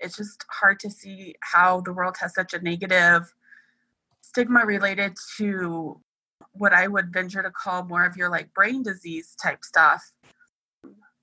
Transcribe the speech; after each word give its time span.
it's 0.00 0.16
just 0.16 0.44
hard 0.50 0.80
to 0.80 0.90
see 0.90 1.34
how 1.40 1.80
the 1.80 1.92
world 1.92 2.16
has 2.20 2.34
such 2.34 2.54
a 2.54 2.60
negative 2.60 3.32
stigma 4.20 4.64
related 4.64 5.14
to 5.36 6.00
what 6.52 6.72
I 6.72 6.86
would 6.88 7.12
venture 7.12 7.42
to 7.42 7.50
call 7.50 7.84
more 7.84 8.04
of 8.04 8.16
your 8.16 8.30
like 8.30 8.52
brain 8.54 8.82
disease 8.82 9.34
type 9.40 9.64
stuff. 9.64 10.12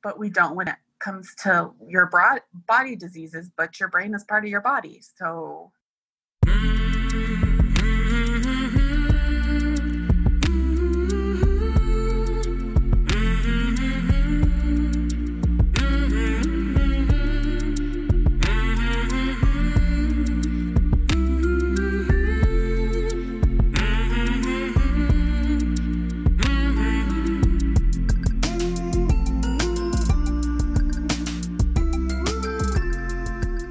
But 0.04 0.20
we 0.20 0.30
don't 0.30 0.56
when 0.56 0.68
it 0.68 0.76
comes 1.00 1.34
to 1.44 1.72
your 1.86 2.08
broad 2.08 2.42
body 2.68 2.96
diseases, 2.96 3.50
but 3.56 3.80
your 3.80 3.90
brain 3.90 4.14
is 4.14 4.24
part 4.24 4.46
of 4.46 4.50
your 4.50 4.62
body. 4.62 5.02
So 5.18 5.72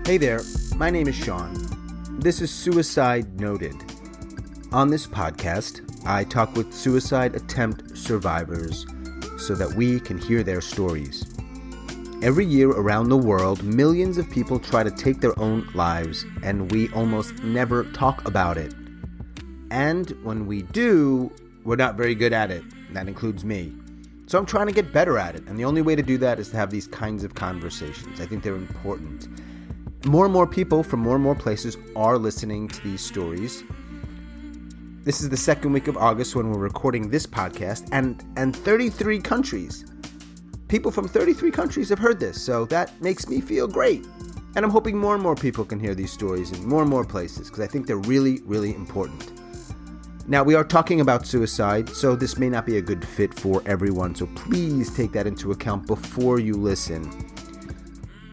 Hey 0.06 0.18
there, 0.18 0.42
my 0.76 0.88
name 0.88 1.08
is 1.08 1.16
Sean. 1.16 1.52
This 2.20 2.40
is 2.40 2.48
Suicide 2.48 3.40
Noted. 3.40 3.74
On 4.70 4.88
this 4.88 5.04
podcast, 5.04 5.80
I 6.06 6.22
talk 6.22 6.54
with 6.54 6.72
suicide 6.72 7.34
attempt 7.34 7.98
survivors 7.98 8.86
so 9.36 9.56
that 9.56 9.74
we 9.74 9.98
can 9.98 10.16
hear 10.16 10.44
their 10.44 10.60
stories. 10.60 11.26
Every 12.22 12.46
year 12.46 12.70
around 12.70 13.08
the 13.08 13.16
world, 13.16 13.64
millions 13.64 14.16
of 14.16 14.30
people 14.30 14.60
try 14.60 14.84
to 14.84 14.92
take 14.92 15.20
their 15.20 15.36
own 15.40 15.68
lives, 15.74 16.24
and 16.44 16.70
we 16.70 16.88
almost 16.90 17.42
never 17.42 17.82
talk 17.82 18.28
about 18.28 18.56
it. 18.56 18.74
And 19.72 20.10
when 20.22 20.46
we 20.46 20.62
do, 20.62 21.32
we're 21.64 21.74
not 21.74 21.96
very 21.96 22.14
good 22.14 22.32
at 22.32 22.52
it. 22.52 22.62
That 22.92 23.08
includes 23.08 23.44
me. 23.44 23.72
So 24.28 24.38
I'm 24.38 24.46
trying 24.46 24.68
to 24.68 24.72
get 24.72 24.92
better 24.92 25.18
at 25.18 25.34
it, 25.34 25.42
and 25.48 25.58
the 25.58 25.64
only 25.64 25.82
way 25.82 25.96
to 25.96 26.02
do 26.02 26.16
that 26.18 26.38
is 26.38 26.50
to 26.50 26.56
have 26.58 26.70
these 26.70 26.86
kinds 26.86 27.24
of 27.24 27.34
conversations. 27.34 28.20
I 28.20 28.26
think 28.26 28.44
they're 28.44 28.54
important 28.54 29.26
more 30.04 30.24
and 30.24 30.32
more 30.32 30.46
people 30.46 30.82
from 30.82 31.00
more 31.00 31.14
and 31.14 31.24
more 31.24 31.34
places 31.34 31.76
are 31.96 32.18
listening 32.18 32.68
to 32.68 32.82
these 32.82 33.00
stories. 33.00 33.64
This 35.02 35.20
is 35.20 35.28
the 35.28 35.36
second 35.36 35.72
week 35.72 35.88
of 35.88 35.96
August 35.96 36.34
when 36.34 36.50
we're 36.50 36.58
recording 36.58 37.08
this 37.08 37.26
podcast, 37.26 37.88
and 37.92 38.24
and 38.36 38.54
33 38.54 39.20
countries. 39.20 39.84
People 40.68 40.90
from 40.90 41.06
33 41.06 41.50
countries 41.52 41.88
have 41.88 41.98
heard 41.98 42.18
this, 42.18 42.42
so 42.42 42.64
that 42.66 43.00
makes 43.00 43.28
me 43.28 43.40
feel 43.40 43.68
great. 43.68 44.04
And 44.56 44.64
I'm 44.64 44.70
hoping 44.70 44.96
more 44.96 45.14
and 45.14 45.22
more 45.22 45.36
people 45.36 45.64
can 45.64 45.78
hear 45.78 45.94
these 45.94 46.10
stories 46.10 46.50
in 46.50 46.66
more 46.66 46.80
and 46.80 46.90
more 46.90 47.04
places 47.04 47.48
because 47.48 47.62
I 47.62 47.68
think 47.68 47.86
they're 47.86 47.98
really, 47.98 48.40
really 48.44 48.74
important. 48.74 49.32
Now, 50.28 50.42
we 50.42 50.56
are 50.56 50.64
talking 50.64 51.00
about 51.00 51.24
suicide, 51.24 51.88
so 51.90 52.16
this 52.16 52.36
may 52.36 52.48
not 52.48 52.66
be 52.66 52.78
a 52.78 52.82
good 52.82 53.06
fit 53.06 53.38
for 53.38 53.62
everyone, 53.64 54.12
so 54.16 54.26
please 54.34 54.92
take 54.92 55.12
that 55.12 55.28
into 55.28 55.52
account 55.52 55.86
before 55.86 56.40
you 56.40 56.54
listen. 56.54 57.35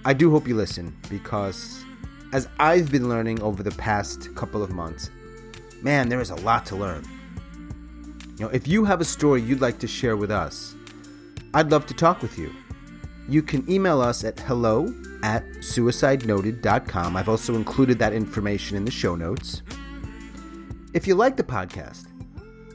I 0.06 0.14
do 0.14 0.30
hope 0.32 0.50
you 0.50 0.56
listen 0.56 0.94
because, 1.10 1.86
as 2.34 2.50
I've 2.60 2.92
been 2.92 3.08
learning 3.08 3.42
over 3.42 3.64
the 3.64 3.72
past 3.72 4.36
couple 4.36 4.62
of 4.62 4.72
months, 4.72 5.10
man, 5.82 6.10
there 6.10 6.20
is 6.20 6.30
a 6.30 6.36
lot 6.36 6.66
to 6.68 6.76
learn. 6.76 7.06
You 8.38 8.46
know, 8.46 8.50
if 8.50 8.68
you 8.68 8.84
have 8.84 9.00
a 9.00 9.06
story 9.06 9.42
you'd 9.42 9.62
like 9.62 9.80
to 9.80 9.88
share 9.88 10.18
with 10.18 10.30
us, 10.30 10.76
I'd 11.54 11.72
love 11.72 11.86
to 11.86 11.94
talk 11.94 12.22
with 12.22 12.38
you. 12.38 12.54
You 13.30 13.42
can 13.42 13.70
email 13.72 14.02
us 14.02 14.26
at 14.26 14.38
hello 14.42 14.94
at 15.24 15.46
suicidenoted.com. 15.60 17.16
I've 17.16 17.30
also 17.30 17.56
included 17.56 17.98
that 18.00 18.12
information 18.12 18.76
in 18.76 18.84
the 18.84 18.92
show 18.92 19.16
notes. 19.16 19.62
If 20.94 21.08
you 21.08 21.16
like 21.16 21.38
the 21.38 21.44
podcast, 21.44 22.08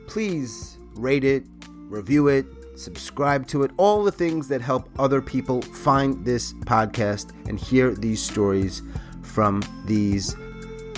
please 0.06 0.78
rate 0.94 1.24
it, 1.24 1.44
review 1.88 2.28
it, 2.28 2.47
subscribe 2.78 3.47
to 3.49 3.65
it, 3.65 3.71
all 3.77 4.05
the 4.05 4.12
things 4.12 4.49
that 4.49 4.62
help 4.62 4.89
other 4.99 5.21
people 5.21 5.62
find 5.62 6.25
this 6.25 6.53
podcast 6.65 7.33
and 7.49 7.59
hear 7.59 7.94
these 7.94 8.22
stories 8.22 8.83
from 9.22 9.62
these 9.84 10.37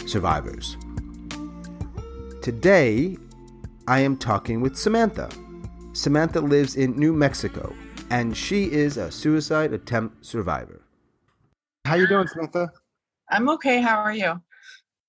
survivors. 0.07 0.77
Today, 2.43 3.17
I 3.89 4.01
am 4.01 4.17
talking 4.17 4.61
with 4.61 4.77
Samantha. 4.77 5.29
Samantha 5.93 6.41
lives 6.41 6.77
in 6.77 6.99
New 6.99 7.13
Mexico, 7.13 7.75
and 8.11 8.37
she 8.37 8.71
is 8.71 8.97
a 8.97 9.11
suicide 9.11 9.73
attempt 9.73 10.25
survivor. 10.25 10.83
How 11.87 11.97
you 11.97 12.07
doing, 12.07 12.29
Samantha? 12.29 12.71
I'm 13.31 13.49
okay. 13.51 13.81
How 13.81 13.99
are 13.99 14.15
you? 14.15 14.41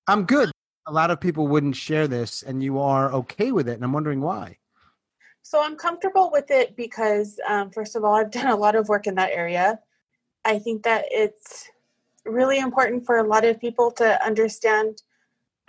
I'm 0.08 0.26
good. 0.26 0.52
A 0.88 0.92
lot 0.92 1.12
of 1.12 1.22
people 1.22 1.48
wouldn't 1.48 1.76
share 1.76 2.08
this, 2.08 2.44
and 2.44 2.64
you 2.64 2.80
are 2.80 3.12
okay 3.14 3.52
with 3.52 3.70
it, 3.70 3.74
and 3.74 3.84
I'm 3.84 3.94
wondering 3.94 4.22
why. 4.22 4.58
So 5.44 5.62
I'm 5.64 5.76
comfortable 5.76 6.30
with 6.32 6.52
it 6.52 6.76
because, 6.76 7.40
um, 7.48 7.72
first 7.72 7.96
of 7.96 8.04
all, 8.04 8.16
I've 8.16 8.32
done 8.40 8.48
a 8.48 8.56
lot 8.56 8.76
of 8.76 8.90
work 8.90 9.08
in 9.08 9.16
that 9.16 9.32
area. 9.32 9.80
I 10.46 10.60
think 10.60 10.84
that 10.84 11.06
it's 11.10 11.70
really 12.26 12.60
important 12.60 13.06
for 13.06 13.18
a 13.18 13.28
lot 13.28 13.46
of 13.46 13.60
people 13.60 13.92
to 13.92 14.24
understand 14.26 15.02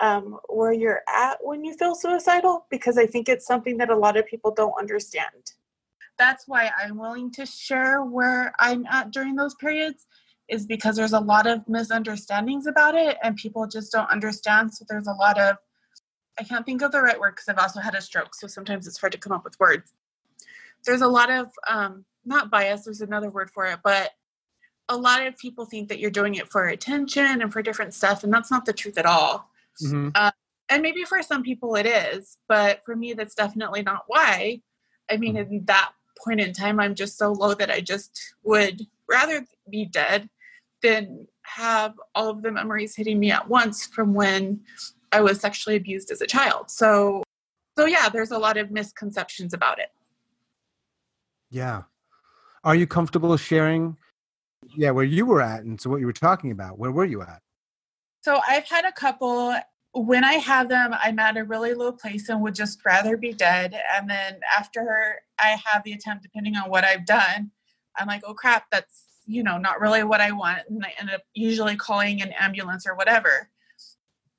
um, 0.00 0.38
where 0.48 0.72
you're 0.72 1.02
at 1.14 1.38
when 1.40 1.64
you 1.64 1.74
feel 1.74 1.94
suicidal 1.94 2.66
because 2.70 2.98
I 2.98 3.06
think 3.06 3.28
it's 3.28 3.46
something 3.46 3.76
that 3.78 3.90
a 3.90 3.96
lot 3.96 4.16
of 4.16 4.26
people 4.26 4.52
don't 4.52 4.74
understand. 4.78 5.52
That's 6.18 6.48
why 6.48 6.70
I'm 6.78 6.98
willing 6.98 7.30
to 7.32 7.46
share 7.46 8.02
where 8.02 8.52
I'm 8.58 8.84
at 8.86 9.12
during 9.12 9.36
those 9.36 9.54
periods, 9.54 10.06
is 10.48 10.66
because 10.66 10.96
there's 10.96 11.12
a 11.12 11.20
lot 11.20 11.46
of 11.46 11.66
misunderstandings 11.68 12.66
about 12.66 12.94
it 12.94 13.16
and 13.22 13.36
people 13.36 13.66
just 13.66 13.92
don't 13.92 14.10
understand. 14.10 14.74
So 14.74 14.84
there's 14.88 15.06
a 15.06 15.12
lot 15.12 15.38
of 15.38 15.56
I 16.38 16.44
can't 16.44 16.64
think 16.64 16.82
of 16.82 16.92
the 16.92 17.02
right 17.02 17.18
word 17.18 17.32
because 17.32 17.48
I've 17.48 17.58
also 17.58 17.80
had 17.80 17.94
a 17.94 18.00
stroke, 18.00 18.34
so 18.34 18.46
sometimes 18.46 18.86
it's 18.86 18.98
hard 18.98 19.12
to 19.12 19.18
come 19.18 19.32
up 19.32 19.44
with 19.44 19.58
words. 19.60 19.92
There's 20.84 21.02
a 21.02 21.08
lot 21.08 21.30
of 21.30 21.50
um, 21.68 22.04
not 22.24 22.50
bias. 22.50 22.84
There's 22.84 23.00
another 23.00 23.30
word 23.30 23.50
for 23.50 23.66
it, 23.66 23.80
but 23.84 24.10
a 24.88 24.96
lot 24.96 25.26
of 25.26 25.36
people 25.38 25.64
think 25.64 25.88
that 25.88 25.98
you're 25.98 26.10
doing 26.10 26.34
it 26.34 26.50
for 26.50 26.68
attention 26.68 27.42
and 27.42 27.52
for 27.52 27.62
different 27.62 27.94
stuff, 27.94 28.24
and 28.24 28.32
that's 28.32 28.50
not 28.50 28.64
the 28.64 28.72
truth 28.72 28.98
at 28.98 29.06
all. 29.06 29.50
Mm-hmm. 29.82 30.10
Uh, 30.14 30.30
and 30.68 30.82
maybe 30.82 31.04
for 31.04 31.22
some 31.22 31.42
people 31.42 31.74
it 31.76 31.86
is, 31.86 32.38
but 32.48 32.82
for 32.84 32.96
me, 32.96 33.12
that's 33.12 33.34
definitely 33.34 33.82
not 33.82 34.04
why. 34.06 34.60
I 35.10 35.16
mean, 35.18 35.34
mm-hmm. 35.34 35.52
in 35.52 35.64
that 35.66 35.92
point 36.24 36.40
in 36.40 36.52
time, 36.52 36.80
I'm 36.80 36.94
just 36.94 37.18
so 37.18 37.32
low 37.32 37.54
that 37.54 37.70
I 37.70 37.80
just 37.80 38.34
would 38.42 38.86
rather 39.08 39.44
be 39.68 39.84
dead 39.84 40.28
than 40.82 41.26
have 41.42 41.94
all 42.14 42.30
of 42.30 42.42
the 42.42 42.50
memories 42.50 42.96
hitting 42.96 43.18
me 43.18 43.30
at 43.30 43.48
once 43.48 43.86
from 43.86 44.14
when 44.14 44.60
I 45.12 45.20
was 45.20 45.40
sexually 45.40 45.76
abused 45.76 46.10
as 46.10 46.20
a 46.20 46.26
child. 46.26 46.70
So 46.70 47.22
so 47.76 47.86
yeah, 47.86 48.08
there's 48.08 48.30
a 48.30 48.38
lot 48.38 48.56
of 48.56 48.70
misconceptions 48.70 49.54
about 49.54 49.78
it. 49.78 49.90
Yeah. 51.50 51.82
Are 52.64 52.74
you 52.74 52.86
comfortable 52.86 53.36
sharing 53.36 53.96
yeah, 54.76 54.90
where 54.90 55.04
you 55.04 55.26
were 55.26 55.40
at 55.40 55.64
and 55.64 55.80
so 55.80 55.90
what 55.90 56.00
you 56.00 56.06
were 56.06 56.12
talking 56.12 56.50
about? 56.50 56.78
Where 56.78 56.92
were 56.92 57.04
you 57.04 57.22
at? 57.22 57.40
So 58.22 58.40
I've 58.46 58.66
had 58.68 58.84
a 58.84 58.92
couple 58.92 59.54
when 59.94 60.24
I 60.24 60.34
have 60.34 60.70
them, 60.70 60.94
I'm 61.02 61.18
at 61.18 61.36
a 61.36 61.44
really 61.44 61.74
low 61.74 61.92
place 61.92 62.28
and 62.30 62.40
would 62.40 62.54
just 62.54 62.82
rather 62.84 63.16
be 63.16 63.32
dead. 63.32 63.78
And 63.94 64.08
then 64.08 64.40
after 64.56 65.20
I 65.38 65.58
have 65.66 65.84
the 65.84 65.92
attempt, 65.92 66.22
depending 66.22 66.56
on 66.56 66.70
what 66.70 66.84
I've 66.84 67.04
done, 67.04 67.50
I'm 67.98 68.06
like, 68.06 68.22
oh 68.24 68.32
crap, 68.34 68.64
that's 68.70 69.04
you 69.26 69.42
know 69.42 69.58
not 69.58 69.80
really 69.80 70.02
what 70.02 70.20
I 70.20 70.32
want, 70.32 70.60
and 70.68 70.84
I 70.84 70.92
end 70.98 71.10
up 71.10 71.22
usually 71.34 71.76
calling 71.76 72.22
an 72.22 72.32
ambulance 72.32 72.86
or 72.86 72.94
whatever 72.94 73.50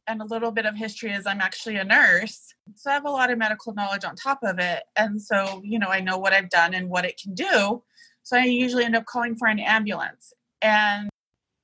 and 0.07 0.21
a 0.21 0.25
little 0.25 0.51
bit 0.51 0.65
of 0.65 0.75
history 0.75 1.11
is 1.11 1.25
I'm 1.25 1.41
actually 1.41 1.77
a 1.77 1.83
nurse. 1.83 2.53
So 2.75 2.91
I 2.91 2.93
have 2.93 3.05
a 3.05 3.09
lot 3.09 3.31
of 3.31 3.37
medical 3.37 3.73
knowledge 3.73 4.03
on 4.03 4.15
top 4.15 4.39
of 4.43 4.59
it. 4.59 4.83
And 4.95 5.21
so, 5.21 5.61
you 5.63 5.79
know, 5.79 5.87
I 5.87 5.99
know 5.99 6.17
what 6.17 6.33
I've 6.33 6.49
done 6.49 6.73
and 6.73 6.89
what 6.89 7.05
it 7.05 7.19
can 7.21 7.33
do. 7.33 7.83
So 8.23 8.37
I 8.37 8.43
usually 8.43 8.85
end 8.85 8.95
up 8.95 9.05
calling 9.05 9.35
for 9.35 9.47
an 9.47 9.59
ambulance. 9.59 10.33
And 10.61 11.09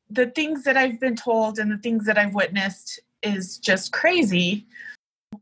the 0.09 0.27
things 0.27 0.63
that 0.63 0.77
I've 0.77 0.99
been 0.99 1.15
told 1.15 1.59
and 1.59 1.71
the 1.71 1.77
things 1.77 2.05
that 2.05 2.17
I've 2.17 2.33
witnessed 2.33 2.99
is 3.21 3.57
just 3.57 3.91
crazy. 3.91 4.65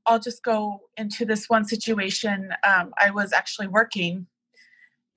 I'll 0.05 0.19
just 0.19 0.43
go 0.43 0.81
into 0.97 1.25
this 1.25 1.50
one 1.50 1.65
situation. 1.65 2.51
Um, 2.63 2.93
I 2.97 3.11
was 3.11 3.33
actually 3.33 3.67
working 3.67 4.27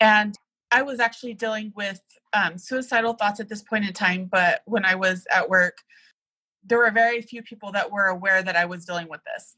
and 0.01 0.37
I 0.71 0.83
was 0.83 1.01
actually 1.01 1.35
dealing 1.35 1.73
with 1.75 2.01
um, 2.33 2.57
suicidal 2.57 3.15
thoughts 3.15 3.41
at 3.41 3.49
this 3.49 3.63
point 3.63 3.87
in 3.87 3.93
time. 3.93 4.29
But 4.31 4.63
when 4.67 4.85
I 4.85 4.95
was 4.95 5.27
at 5.31 5.49
work, 5.49 5.79
there 6.65 6.79
were 6.79 6.91
very 6.91 7.23
few 7.23 7.43
people 7.43 7.73
that 7.73 7.91
were 7.91 8.07
aware 8.07 8.43
that 8.43 8.57
I 8.57 8.65
was 8.65 8.85
dealing 8.85 9.09
with 9.09 9.21
this. 9.25 9.57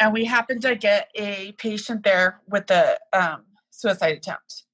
And 0.00 0.12
we 0.12 0.24
happened 0.24 0.62
to 0.62 0.74
get 0.74 1.10
a 1.14 1.52
patient 1.52 2.02
there 2.02 2.40
with 2.48 2.70
a 2.70 2.98
um, 3.12 3.42
suicide 3.70 4.16
attempt. 4.16 4.64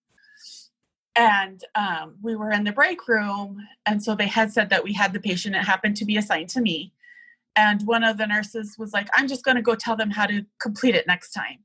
And 1.16 1.62
um, 1.74 2.16
we 2.22 2.36
were 2.36 2.50
in 2.50 2.64
the 2.64 2.72
break 2.72 3.06
room. 3.06 3.58
And 3.84 4.02
so 4.02 4.14
they 4.14 4.26
had 4.26 4.52
said 4.52 4.70
that 4.70 4.84
we 4.84 4.92
had 4.92 5.12
the 5.12 5.20
patient. 5.20 5.56
It 5.56 5.64
happened 5.64 5.96
to 5.96 6.04
be 6.04 6.16
assigned 6.16 6.48
to 6.50 6.60
me. 6.60 6.92
And 7.56 7.86
one 7.86 8.04
of 8.04 8.16
the 8.16 8.26
nurses 8.26 8.76
was 8.78 8.92
like, 8.92 9.08
I'm 9.14 9.28
just 9.28 9.44
going 9.44 9.56
to 9.56 9.62
go 9.62 9.74
tell 9.74 9.96
them 9.96 10.10
how 10.10 10.26
to 10.26 10.46
complete 10.60 10.94
it 10.94 11.06
next 11.06 11.32
time. 11.32 11.58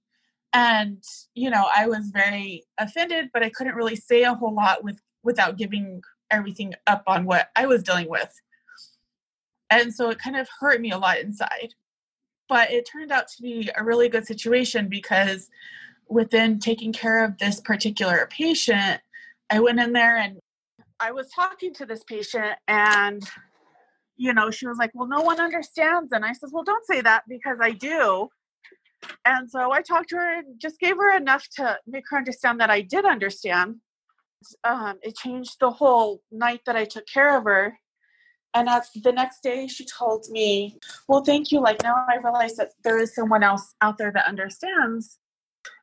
And, 0.51 1.03
you 1.35 1.49
know, 1.49 1.69
I 1.75 1.87
was 1.87 2.09
very 2.09 2.65
offended, 2.77 3.29
but 3.33 3.43
I 3.43 3.49
couldn't 3.49 3.75
really 3.75 3.95
say 3.95 4.23
a 4.23 4.33
whole 4.33 4.53
lot 4.53 4.83
with 4.83 4.99
without 5.23 5.57
giving 5.57 6.01
everything 6.31 6.73
up 6.87 7.03
on 7.07 7.25
what 7.25 7.49
I 7.55 7.65
was 7.65 7.83
dealing 7.83 8.09
with. 8.09 8.33
And 9.69 9.93
so 9.93 10.09
it 10.09 10.19
kind 10.19 10.35
of 10.35 10.47
hurt 10.59 10.81
me 10.81 10.91
a 10.91 10.97
lot 10.97 11.19
inside. 11.19 11.73
But 12.47 12.71
it 12.71 12.87
turned 12.91 13.11
out 13.11 13.27
to 13.29 13.41
be 13.41 13.69
a 13.75 13.83
really 13.83 14.09
good 14.09 14.27
situation 14.27 14.87
because 14.87 15.49
within 16.07 16.59
taking 16.59 16.93
care 16.93 17.23
of 17.23 17.37
this 17.39 17.59
particular 17.59 18.27
patient, 18.31 19.01
I 19.49 19.59
went 19.59 19.79
in 19.79 19.93
there 19.93 20.17
and 20.17 20.37
I 20.99 21.11
was 21.11 21.29
talking 21.31 21.73
to 21.75 21.85
this 21.85 22.03
patient 22.03 22.57
and 22.67 23.23
you 24.17 24.33
know, 24.33 24.49
she 24.49 24.67
was 24.67 24.77
like, 24.77 24.91
Well, 24.93 25.07
no 25.07 25.21
one 25.21 25.39
understands. 25.39 26.11
And 26.11 26.25
I 26.25 26.33
says, 26.33 26.51
Well, 26.53 26.63
don't 26.63 26.85
say 26.85 27.01
that 27.01 27.23
because 27.27 27.57
I 27.61 27.71
do. 27.71 28.29
And 29.25 29.49
so 29.49 29.71
I 29.71 29.81
talked 29.81 30.09
to 30.09 30.15
her 30.15 30.39
and 30.39 30.59
just 30.59 30.79
gave 30.79 30.95
her 30.95 31.15
enough 31.15 31.47
to 31.57 31.77
make 31.85 32.05
her 32.09 32.17
understand 32.17 32.59
that 32.59 32.69
I 32.69 32.81
did 32.81 33.05
understand. 33.05 33.75
Um, 34.63 34.99
it 35.01 35.15
changed 35.15 35.57
the 35.59 35.69
whole 35.69 36.21
night 36.31 36.61
that 36.65 36.75
I 36.75 36.85
took 36.85 37.05
care 37.07 37.37
of 37.37 37.43
her. 37.43 37.77
And 38.55 38.69
at 38.69 38.87
the 39.03 39.11
next 39.11 39.43
day, 39.43 39.67
she 39.67 39.85
told 39.85 40.27
me, 40.29 40.79
Well, 41.09 41.23
thank 41.23 41.51
you. 41.51 41.59
Like 41.59 41.83
now 41.83 42.05
I 42.09 42.15
realize 42.23 42.55
that 42.55 42.71
there 42.83 42.97
is 42.97 43.13
someone 43.13 43.43
else 43.43 43.75
out 43.81 43.97
there 43.97 44.11
that 44.13 44.27
understands. 44.27 45.19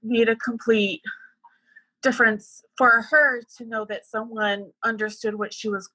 Made 0.03 0.29
a 0.29 0.37
complete 0.37 1.03
difference 2.03 2.63
for 2.79 3.03
her 3.11 3.43
to 3.59 3.65
know 3.67 3.85
that 3.85 4.07
someone 4.07 4.71
understood 4.85 5.35
what 5.35 5.53
she 5.53 5.69
was 5.69 5.89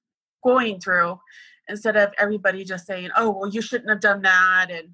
going 0.44 0.80
through 0.80 1.20
instead 1.68 1.98
of 1.98 2.14
everybody 2.20 2.64
just 2.64 2.86
saying, 2.86 3.10
"Oh, 3.16 3.32
well, 3.32 3.50
you 3.50 3.62
shouldn't 3.62 3.90
have 3.90 4.00
done 4.00 4.22
that," 4.22 4.68
and 4.70 4.90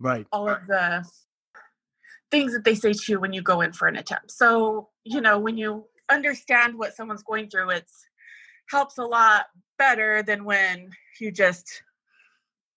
right 0.00 0.26
all 0.30 0.48
of 0.48 0.66
the 0.66 1.04
things 2.30 2.52
that 2.52 2.64
they 2.64 2.74
say 2.74 2.92
to 2.92 3.12
you 3.12 3.20
when 3.20 3.32
you 3.32 3.40
go 3.40 3.60
in 3.60 3.72
for 3.72 3.88
an 3.88 3.96
attempt. 3.96 4.30
So, 4.30 4.90
you 5.04 5.20
know, 5.20 5.38
when 5.38 5.56
you 5.56 5.86
understand 6.10 6.76
what 6.76 6.94
someone's 6.94 7.22
going 7.22 7.48
through, 7.48 7.70
it's 7.70 8.04
helps 8.70 8.98
a 8.98 9.04
lot 9.04 9.46
better 9.78 10.22
than 10.22 10.44
when 10.44 10.90
you 11.20 11.30
just 11.30 11.82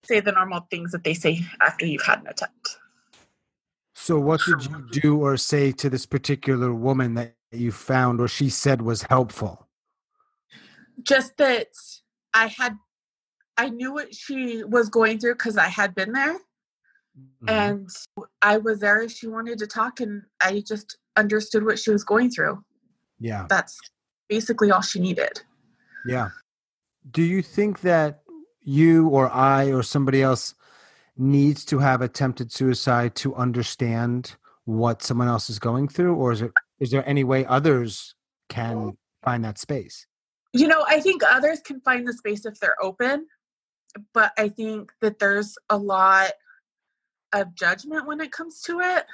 say 0.03 0.19
the 0.19 0.31
normal 0.31 0.61
things 0.71 0.91
that 0.91 1.03
they 1.03 1.13
say 1.13 1.41
after 1.61 1.85
you've 1.85 2.05
had 2.05 2.21
an 2.21 2.27
attempt. 2.27 2.77
So, 3.95 4.19
what 4.19 4.41
did 4.45 4.65
you 4.65 4.87
do 4.91 5.17
or 5.17 5.37
say 5.37 5.71
to 5.73 5.89
this 5.89 6.05
particular 6.05 6.73
woman 6.73 7.15
that 7.15 7.35
you 7.51 7.71
found 7.71 8.21
or 8.21 8.27
she 8.27 8.49
said 8.49 8.81
was 8.81 9.03
helpful? 9.03 9.67
Just 11.03 11.37
that 11.37 11.67
I 12.33 12.47
had 12.47 12.77
I 13.57 13.69
knew 13.69 13.93
what 13.93 14.13
she 14.13 14.63
was 14.63 14.89
going 14.89 15.19
through 15.19 15.33
because 15.33 15.57
I 15.57 15.67
had 15.67 15.95
been 15.95 16.13
there. 16.13 16.35
Mm-hmm. 17.43 17.49
And 17.49 17.89
I 18.41 18.57
was 18.57 18.79
there. 18.79 19.01
If 19.01 19.11
she 19.11 19.27
wanted 19.27 19.57
to 19.59 19.67
talk, 19.67 19.99
and 19.99 20.21
I 20.39 20.63
just 20.65 20.97
understood 21.15 21.65
what 21.65 21.79
she 21.79 21.89
was 21.89 22.03
going 22.03 22.29
through. 22.29 22.63
Yeah. 23.19 23.47
That's 23.49 23.79
basically 24.29 24.69
all 24.69 24.81
she 24.81 24.99
needed. 24.99 25.41
Yeah. 26.05 26.29
Do 27.09 27.23
you 27.23 27.41
think 27.41 27.81
that 27.81 28.21
you 28.61 29.07
or 29.09 29.31
I 29.31 29.71
or 29.71 29.83
somebody 29.83 30.21
else 30.21 30.55
needs 31.17 31.65
to 31.65 31.79
have 31.79 32.01
attempted 32.01 32.51
suicide 32.51 33.15
to 33.15 33.33
understand 33.35 34.35
what 34.65 35.01
someone 35.01 35.27
else 35.27 35.49
is 35.49 35.59
going 35.59 35.88
through? 35.88 36.15
Or 36.15 36.31
is 36.31 36.41
it 36.41 36.51
is 36.79 36.91
there 36.91 37.07
any 37.07 37.23
way 37.23 37.45
others 37.45 38.15
can 38.49 38.97
find 39.23 39.44
that 39.44 39.57
space? 39.57 40.05
You 40.53 40.67
know, 40.67 40.85
I 40.88 40.99
think 40.99 41.23
others 41.23 41.59
can 41.61 41.81
find 41.81 42.07
the 42.07 42.13
space 42.13 42.45
if 42.45 42.59
they're 42.59 42.81
open 42.81 43.25
but 44.13 44.31
I 44.38 44.49
think 44.49 44.91
that 45.01 45.19
there's 45.19 45.57
a 45.69 45.77
lot 45.77 46.31
of 47.33 47.55
judgment 47.55 48.07
when 48.07 48.21
it 48.21 48.31
comes 48.31 48.61
to 48.63 48.79
it. 48.79 49.05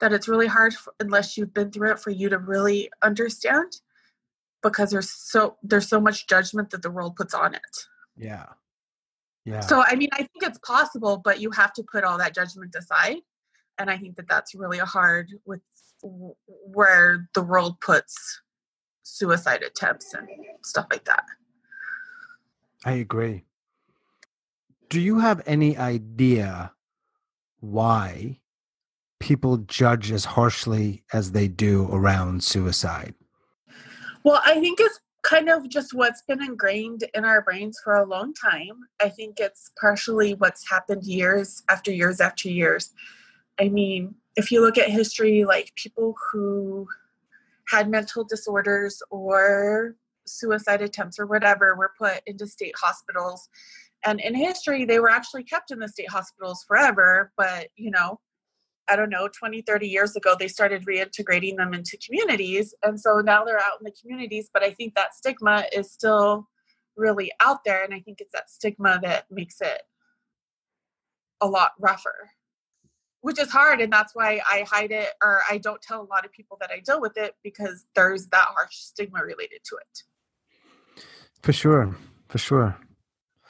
That 0.00 0.12
it's 0.12 0.28
really 0.28 0.46
hard 0.48 0.74
for, 0.74 0.92
unless 1.00 1.36
you've 1.36 1.54
been 1.54 1.70
through 1.70 1.92
it 1.92 2.00
for 2.00 2.10
you 2.10 2.28
to 2.28 2.38
really 2.38 2.90
understand, 3.02 3.80
because 4.64 4.90
there's 4.90 5.10
so 5.10 5.56
there's 5.62 5.88
so 5.88 6.00
much 6.00 6.26
judgment 6.26 6.70
that 6.70 6.82
the 6.82 6.90
world 6.90 7.14
puts 7.14 7.34
on 7.34 7.54
it. 7.54 7.76
Yeah, 8.16 8.46
yeah. 9.44 9.60
So 9.60 9.84
I 9.86 9.94
mean, 9.94 10.08
I 10.14 10.18
think 10.18 10.42
it's 10.42 10.58
possible, 10.58 11.18
but 11.24 11.38
you 11.38 11.52
have 11.52 11.72
to 11.74 11.84
put 11.84 12.02
all 12.02 12.18
that 12.18 12.34
judgment 12.34 12.74
aside, 12.76 13.18
and 13.78 13.88
I 13.88 13.96
think 13.96 14.16
that 14.16 14.26
that's 14.28 14.56
really 14.56 14.78
hard 14.78 15.28
with 15.44 15.60
where 16.02 17.28
the 17.34 17.42
world 17.42 17.80
puts 17.80 18.40
suicide 19.04 19.62
attempts 19.62 20.12
and 20.14 20.28
stuff 20.64 20.86
like 20.90 21.04
that. 21.04 21.24
I 22.84 22.92
agree 22.92 23.44
do 24.94 25.00
you 25.00 25.18
have 25.18 25.42
any 25.44 25.76
idea 25.76 26.72
why 27.58 28.38
people 29.18 29.56
judge 29.56 30.12
as 30.12 30.24
harshly 30.24 31.02
as 31.12 31.32
they 31.32 31.48
do 31.48 31.88
around 31.90 32.44
suicide? 32.44 33.14
Well, 34.24 34.40
I 34.44 34.58
think 34.58 34.80
it's 34.80 35.00
kind 35.22 35.48
of 35.48 35.68
just 35.68 35.94
what's 35.94 36.22
been 36.22 36.42
ingrained 36.42 37.04
in 37.14 37.24
our 37.24 37.42
brains 37.42 37.78
for 37.82 37.96
a 37.96 38.06
long 38.06 38.32
time. 38.34 38.80
I 39.00 39.08
think 39.10 39.38
it's 39.38 39.70
partially 39.80 40.34
what's 40.34 40.68
happened 40.68 41.04
years 41.04 41.62
after 41.68 41.92
years 41.92 42.20
after 42.20 42.48
years. 42.48 42.92
I 43.60 43.68
mean, 43.68 44.14
if 44.36 44.50
you 44.50 44.60
look 44.62 44.78
at 44.78 44.90
history, 44.90 45.44
like 45.44 45.72
people 45.76 46.14
who 46.32 46.86
had 47.68 47.88
mental 47.88 48.24
disorders 48.24 49.02
or 49.10 49.96
suicide 50.26 50.82
attempts 50.82 51.18
or 51.18 51.26
whatever 51.26 51.74
were 51.76 51.92
put 51.98 52.20
into 52.26 52.46
state 52.46 52.74
hospitals 52.80 53.48
and 54.06 54.20
in 54.20 54.34
history 54.34 54.84
they 54.84 54.98
were 54.98 55.10
actually 55.10 55.44
kept 55.44 55.70
in 55.70 55.78
the 55.78 55.88
state 55.88 56.08
hospitals 56.08 56.64
forever 56.66 57.30
but 57.36 57.68
you 57.76 57.90
know 57.90 58.18
i 58.88 58.96
don't 58.96 59.10
know 59.10 59.28
20 59.28 59.62
30 59.62 59.88
years 59.88 60.16
ago 60.16 60.34
they 60.38 60.48
started 60.48 60.84
reintegrating 60.86 61.56
them 61.56 61.74
into 61.74 61.98
communities 61.98 62.74
and 62.82 63.00
so 63.00 63.20
now 63.20 63.44
they're 63.44 63.58
out 63.58 63.78
in 63.80 63.84
the 63.84 63.94
communities 64.00 64.50
but 64.52 64.62
i 64.62 64.70
think 64.70 64.94
that 64.94 65.14
stigma 65.14 65.64
is 65.72 65.90
still 65.90 66.48
really 66.96 67.30
out 67.40 67.64
there 67.64 67.84
and 67.84 67.94
i 67.94 68.00
think 68.00 68.20
it's 68.20 68.32
that 68.32 68.50
stigma 68.50 68.98
that 69.02 69.24
makes 69.30 69.60
it 69.60 69.82
a 71.40 71.46
lot 71.46 71.72
rougher 71.80 72.30
which 73.20 73.40
is 73.40 73.50
hard 73.50 73.80
and 73.80 73.92
that's 73.92 74.14
why 74.14 74.40
i 74.48 74.64
hide 74.68 74.92
it 74.92 75.10
or 75.22 75.42
i 75.50 75.58
don't 75.58 75.82
tell 75.82 76.02
a 76.02 76.10
lot 76.12 76.24
of 76.24 76.32
people 76.32 76.56
that 76.60 76.70
i 76.70 76.80
deal 76.80 77.00
with 77.00 77.16
it 77.16 77.34
because 77.42 77.84
there's 77.94 78.26
that 78.28 78.46
harsh 78.48 78.76
stigma 78.76 79.20
related 79.22 79.60
to 79.64 79.76
it. 79.76 81.02
For 81.42 81.52
sure 81.52 81.96
for 82.28 82.38
sure 82.38 82.76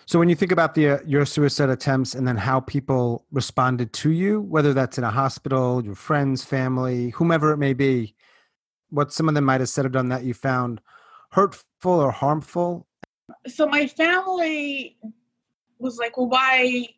so 0.07 0.19
when 0.19 0.29
you 0.29 0.35
think 0.35 0.53
about 0.53 0.75
the 0.75 0.89
uh, 0.89 0.99
your 1.07 1.25
suicide 1.25 1.71
attempts 1.71 2.15
and 2.15 2.27
then 2.27 2.37
how 2.37 2.61
people 2.61 3.25
responded 3.31 3.93
to 3.95 4.11
you, 4.11 4.41
whether 4.43 4.75
that's 4.75 4.99
in 4.99 5.05
a 5.05 5.11
hospital, 5.11 5.85
your 5.85 5.95
friends, 5.95 6.45
family, 6.45 7.11
whomever 7.11 7.53
it 7.53 7.57
may 7.57 7.73
be, 7.73 8.15
what 8.91 9.13
some 9.13 9.29
of 9.29 9.35
them 9.35 9.45
might 9.45 9.61
have 9.61 9.69
said 9.69 9.87
or 9.87 9.89
done 9.89 10.09
that 10.09 10.25
you 10.25 10.35
found 10.35 10.81
hurtful 11.31 11.93
or 11.93 12.11
harmful? 12.11 12.87
So 13.47 13.67
my 13.67 13.87
family 13.87 14.99
was 15.79 15.99
like, 15.99 16.17
"Well, 16.17 16.29
why 16.29 16.89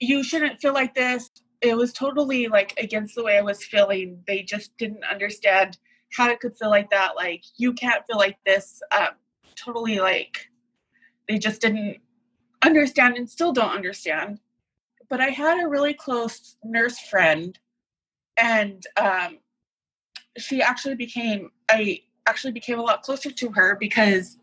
you 0.00 0.22
shouldn't 0.24 0.60
feel 0.60 0.74
like 0.74 0.94
this." 0.94 1.30
It 1.60 1.76
was 1.76 1.92
totally 1.92 2.48
like 2.48 2.74
against 2.78 3.14
the 3.14 3.24
way 3.24 3.38
I 3.38 3.42
was 3.42 3.64
feeling. 3.64 4.22
They 4.26 4.42
just 4.42 4.76
didn't 4.78 5.04
understand 5.04 5.78
how 6.12 6.28
I 6.28 6.36
could 6.36 6.56
feel 6.58 6.70
like 6.70 6.90
that. 6.90 7.14
Like 7.14 7.44
you 7.56 7.72
can't 7.72 8.04
feel 8.06 8.18
like 8.18 8.38
this. 8.44 8.80
Um, 8.90 9.08
totally 9.56 9.98
like 9.98 10.48
they 11.28 11.38
just 11.38 11.60
didn't 11.60 11.98
understand 12.62 13.16
and 13.16 13.28
still 13.28 13.52
don't 13.52 13.74
understand. 13.74 14.40
But 15.08 15.20
I 15.20 15.28
had 15.28 15.62
a 15.62 15.68
really 15.68 15.94
close 15.94 16.56
nurse 16.64 16.98
friend, 16.98 17.58
and 18.36 18.84
um, 18.96 19.38
she 20.36 20.60
actually 20.62 20.96
became 20.96 21.50
I 21.68 22.02
actually 22.26 22.52
became 22.52 22.78
a 22.78 22.82
lot 22.82 23.02
closer 23.02 23.30
to 23.30 23.50
her 23.52 23.76
because 23.76 24.38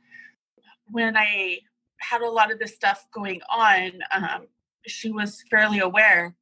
when 0.91 1.15
I 1.17 1.59
had 1.97 2.21
a 2.21 2.29
lot 2.29 2.51
of 2.51 2.59
this 2.59 2.73
stuff 2.73 3.07
going 3.13 3.41
on, 3.49 3.91
um, 4.11 4.47
she 4.87 5.11
was 5.11 5.43
fairly 5.49 5.79
aware, 5.79 6.35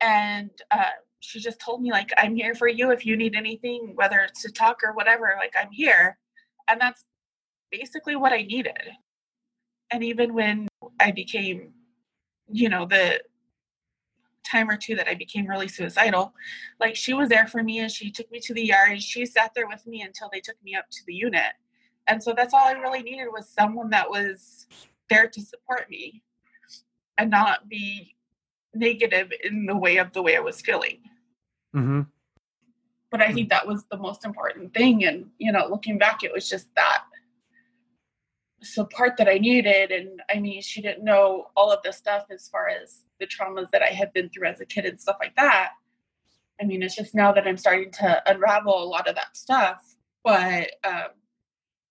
and 0.00 0.50
uh, 0.70 0.90
she 1.20 1.40
just 1.40 1.60
told 1.60 1.82
me 1.82 1.90
like, 1.90 2.10
"I'm 2.16 2.36
here 2.36 2.54
for 2.54 2.68
you 2.68 2.92
if 2.92 3.04
you 3.04 3.16
need 3.16 3.34
anything, 3.34 3.92
whether 3.96 4.20
it's 4.20 4.42
to 4.42 4.52
talk 4.52 4.82
or 4.84 4.92
whatever. 4.92 5.34
Like 5.38 5.54
I'm 5.58 5.72
here," 5.72 6.18
and 6.68 6.80
that's 6.80 7.04
basically 7.72 8.14
what 8.14 8.32
I 8.32 8.42
needed 8.42 8.92
and 9.94 10.02
even 10.02 10.34
when 10.34 10.66
I 10.98 11.12
became, 11.12 11.72
you 12.50 12.68
know, 12.68 12.84
the 12.84 13.22
time 14.44 14.68
or 14.68 14.76
two 14.76 14.96
that 14.96 15.06
I 15.08 15.14
became 15.14 15.46
really 15.46 15.68
suicidal, 15.68 16.34
like 16.80 16.96
she 16.96 17.14
was 17.14 17.28
there 17.28 17.46
for 17.46 17.62
me 17.62 17.78
and 17.78 17.88
she 17.88 18.10
took 18.10 18.28
me 18.32 18.40
to 18.40 18.52
the 18.52 18.64
yard. 18.64 19.00
She 19.00 19.24
sat 19.24 19.52
there 19.54 19.68
with 19.68 19.86
me 19.86 20.02
until 20.02 20.28
they 20.32 20.40
took 20.40 20.60
me 20.64 20.74
up 20.74 20.86
to 20.90 20.98
the 21.06 21.14
unit. 21.14 21.52
And 22.08 22.20
so 22.20 22.34
that's 22.36 22.52
all 22.52 22.66
I 22.66 22.72
really 22.72 23.02
needed 23.02 23.28
was 23.32 23.48
someone 23.48 23.88
that 23.90 24.10
was 24.10 24.66
there 25.08 25.28
to 25.28 25.40
support 25.40 25.88
me 25.88 26.24
and 27.16 27.30
not 27.30 27.68
be 27.68 28.16
negative 28.74 29.32
in 29.44 29.64
the 29.64 29.76
way 29.76 29.98
of 29.98 30.12
the 30.12 30.22
way 30.22 30.36
I 30.36 30.40
was 30.40 30.60
feeling. 30.60 30.98
Mm-hmm. 31.72 32.00
But 33.12 33.22
I 33.22 33.32
think 33.32 33.48
that 33.50 33.64
was 33.64 33.84
the 33.92 33.98
most 33.98 34.24
important 34.24 34.74
thing. 34.74 35.04
And, 35.04 35.30
you 35.38 35.52
know, 35.52 35.68
looking 35.70 35.98
back, 35.98 36.24
it 36.24 36.32
was 36.32 36.48
just 36.48 36.66
that 36.74 37.04
support 38.64 39.16
that 39.18 39.28
I 39.28 39.38
needed. 39.38 39.90
And 39.90 40.20
I 40.30 40.38
mean, 40.40 40.62
she 40.62 40.80
didn't 40.82 41.04
know 41.04 41.46
all 41.56 41.70
of 41.70 41.80
the 41.84 41.92
stuff 41.92 42.24
as 42.30 42.48
far 42.48 42.68
as 42.68 43.04
the 43.20 43.26
traumas 43.26 43.70
that 43.70 43.82
I 43.82 43.88
had 43.88 44.12
been 44.12 44.28
through 44.30 44.48
as 44.48 44.60
a 44.60 44.66
kid 44.66 44.86
and 44.86 45.00
stuff 45.00 45.16
like 45.20 45.36
that. 45.36 45.70
I 46.60 46.64
mean, 46.64 46.82
it's 46.82 46.94
just 46.94 47.14
now 47.14 47.32
that 47.32 47.46
I'm 47.46 47.56
starting 47.56 47.90
to 47.92 48.22
unravel 48.30 48.82
a 48.82 48.86
lot 48.86 49.08
of 49.08 49.14
that 49.16 49.36
stuff. 49.36 49.96
But 50.22 50.70
um, 50.84 51.08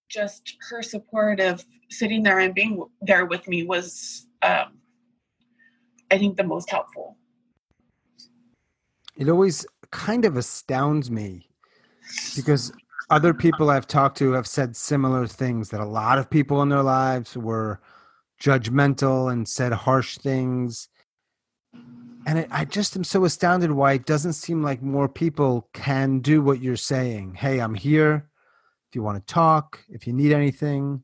just 0.09 0.57
her 0.69 0.81
support 0.81 1.39
of 1.39 1.63
sitting 1.89 2.23
there 2.23 2.39
and 2.39 2.53
being 2.53 2.83
there 3.01 3.25
with 3.25 3.47
me 3.47 3.63
was 3.63 4.27
um, 4.41 4.79
I 6.11 6.17
think 6.17 6.37
the 6.37 6.43
most 6.43 6.69
helpful. 6.69 7.17
It 9.15 9.29
always 9.29 9.65
kind 9.91 10.25
of 10.25 10.37
astounds 10.37 11.11
me 11.11 11.47
because 12.35 12.71
other 13.13 13.33
people 13.33 13.69
I've 13.69 13.85
talked 13.85 14.17
to 14.17 14.31
have 14.31 14.47
said 14.47 14.75
similar 14.75 15.27
things 15.27 15.69
that 15.69 15.79
a 15.79 15.85
lot 15.85 16.17
of 16.17 16.31
people 16.31 16.63
in 16.63 16.69
their 16.69 16.81
lives 16.81 17.37
were 17.37 17.79
judgmental 18.41 19.31
and 19.31 19.47
said 19.47 19.71
harsh 19.71 20.17
things. 20.17 20.89
And 22.25 22.39
it, 22.39 22.47
I 22.49 22.65
just 22.65 22.95
am 22.95 23.03
so 23.03 23.23
astounded 23.23 23.71
why 23.71 23.93
it 23.93 24.07
doesn't 24.07 24.33
seem 24.33 24.63
like 24.63 24.81
more 24.81 25.07
people 25.07 25.69
can 25.73 26.21
do 26.21 26.41
what 26.41 26.59
you're 26.59 26.75
saying. 26.75 27.35
Hey, 27.35 27.59
I'm 27.59 27.75
here. 27.75 28.27
If 28.89 28.95
you 28.95 29.03
want 29.03 29.25
to 29.25 29.31
talk, 29.31 29.83
if 29.89 30.07
you 30.07 30.13
need 30.13 30.31
anything. 30.31 31.03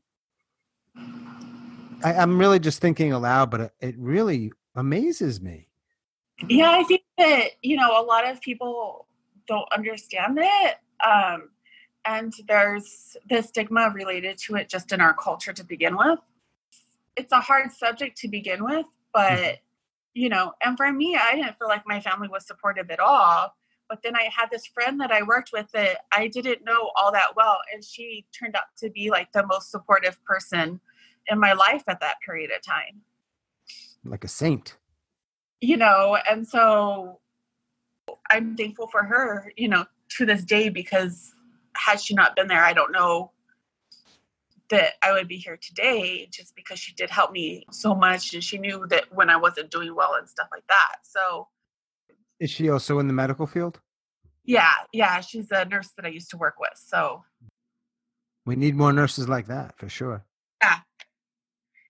I, 2.02 2.14
am 2.14 2.38
really 2.38 2.58
just 2.58 2.80
thinking 2.80 3.12
aloud, 3.12 3.52
but 3.52 3.60
it, 3.60 3.72
it 3.80 3.94
really 3.98 4.50
amazes 4.74 5.40
me. 5.40 5.68
Yeah, 6.48 6.72
I 6.72 6.82
think 6.82 7.02
that, 7.18 7.50
you 7.62 7.76
know, 7.76 8.00
a 8.00 8.02
lot 8.02 8.28
of 8.28 8.40
people 8.40 9.06
don't 9.46 9.68
understand 9.72 10.38
it. 10.40 10.76
Um, 11.06 11.50
and 12.04 12.32
there's 12.48 13.16
the 13.28 13.42
stigma 13.42 13.92
related 13.94 14.38
to 14.38 14.56
it 14.56 14.68
just 14.68 14.92
in 14.92 15.00
our 15.00 15.14
culture 15.14 15.52
to 15.52 15.64
begin 15.64 15.96
with. 15.96 16.18
It's 17.16 17.32
a 17.32 17.40
hard 17.40 17.72
subject 17.72 18.16
to 18.18 18.28
begin 18.28 18.64
with, 18.64 18.86
but 19.12 19.32
mm-hmm. 19.32 19.54
you 20.14 20.28
know, 20.28 20.52
and 20.64 20.76
for 20.76 20.90
me, 20.92 21.16
I 21.16 21.34
didn't 21.34 21.58
feel 21.58 21.68
like 21.68 21.82
my 21.86 22.00
family 22.00 22.28
was 22.28 22.46
supportive 22.46 22.90
at 22.90 23.00
all. 23.00 23.54
But 23.88 24.02
then 24.04 24.14
I 24.14 24.30
had 24.34 24.50
this 24.52 24.66
friend 24.66 25.00
that 25.00 25.10
I 25.10 25.24
worked 25.24 25.50
with 25.52 25.66
that 25.72 25.98
I 26.12 26.28
didn't 26.28 26.64
know 26.64 26.92
all 26.94 27.10
that 27.10 27.34
well, 27.34 27.58
and 27.74 27.84
she 27.84 28.24
turned 28.32 28.54
out 28.54 28.62
to 28.78 28.88
be 28.88 29.10
like 29.10 29.32
the 29.32 29.44
most 29.44 29.72
supportive 29.72 30.22
person 30.24 30.80
in 31.26 31.40
my 31.40 31.52
life 31.52 31.82
at 31.88 32.00
that 32.00 32.16
period 32.24 32.50
of 32.56 32.62
time. 32.62 33.02
Like 34.04 34.24
a 34.24 34.28
saint. 34.28 34.76
You 35.60 35.76
know, 35.76 36.16
and 36.30 36.46
so 36.46 37.18
I'm 38.30 38.56
thankful 38.56 38.86
for 38.86 39.02
her, 39.02 39.52
you 39.56 39.68
know, 39.68 39.84
to 40.16 40.24
this 40.24 40.44
day 40.44 40.68
because 40.68 41.34
had 41.76 42.00
she 42.00 42.14
not 42.14 42.36
been 42.36 42.48
there, 42.48 42.64
I 42.64 42.72
don't 42.72 42.92
know 42.92 43.32
that 44.70 44.94
I 45.02 45.12
would 45.12 45.28
be 45.28 45.36
here 45.36 45.58
today 45.60 46.28
just 46.32 46.54
because 46.54 46.78
she 46.78 46.94
did 46.94 47.10
help 47.10 47.32
me 47.32 47.64
so 47.70 47.94
much 47.94 48.32
and 48.34 48.42
she 48.42 48.56
knew 48.56 48.86
that 48.88 49.12
when 49.12 49.28
I 49.28 49.36
wasn't 49.36 49.70
doing 49.70 49.94
well 49.94 50.14
and 50.14 50.28
stuff 50.28 50.48
like 50.52 50.66
that. 50.68 50.96
So 51.02 51.48
is 52.38 52.50
she 52.50 52.70
also 52.70 52.98
in 52.98 53.06
the 53.06 53.12
medical 53.12 53.46
field? 53.46 53.80
Yeah, 54.44 54.72
yeah, 54.92 55.20
she's 55.20 55.50
a 55.50 55.64
nurse 55.64 55.90
that 55.96 56.06
I 56.06 56.08
used 56.08 56.30
to 56.30 56.36
work 56.36 56.54
with. 56.58 56.72
So 56.74 57.24
we 58.46 58.56
need 58.56 58.74
more 58.74 58.92
nurses 58.92 59.28
like 59.28 59.48
that 59.48 59.76
for 59.76 59.88
sure. 59.88 60.24
Yeah. 60.62 60.78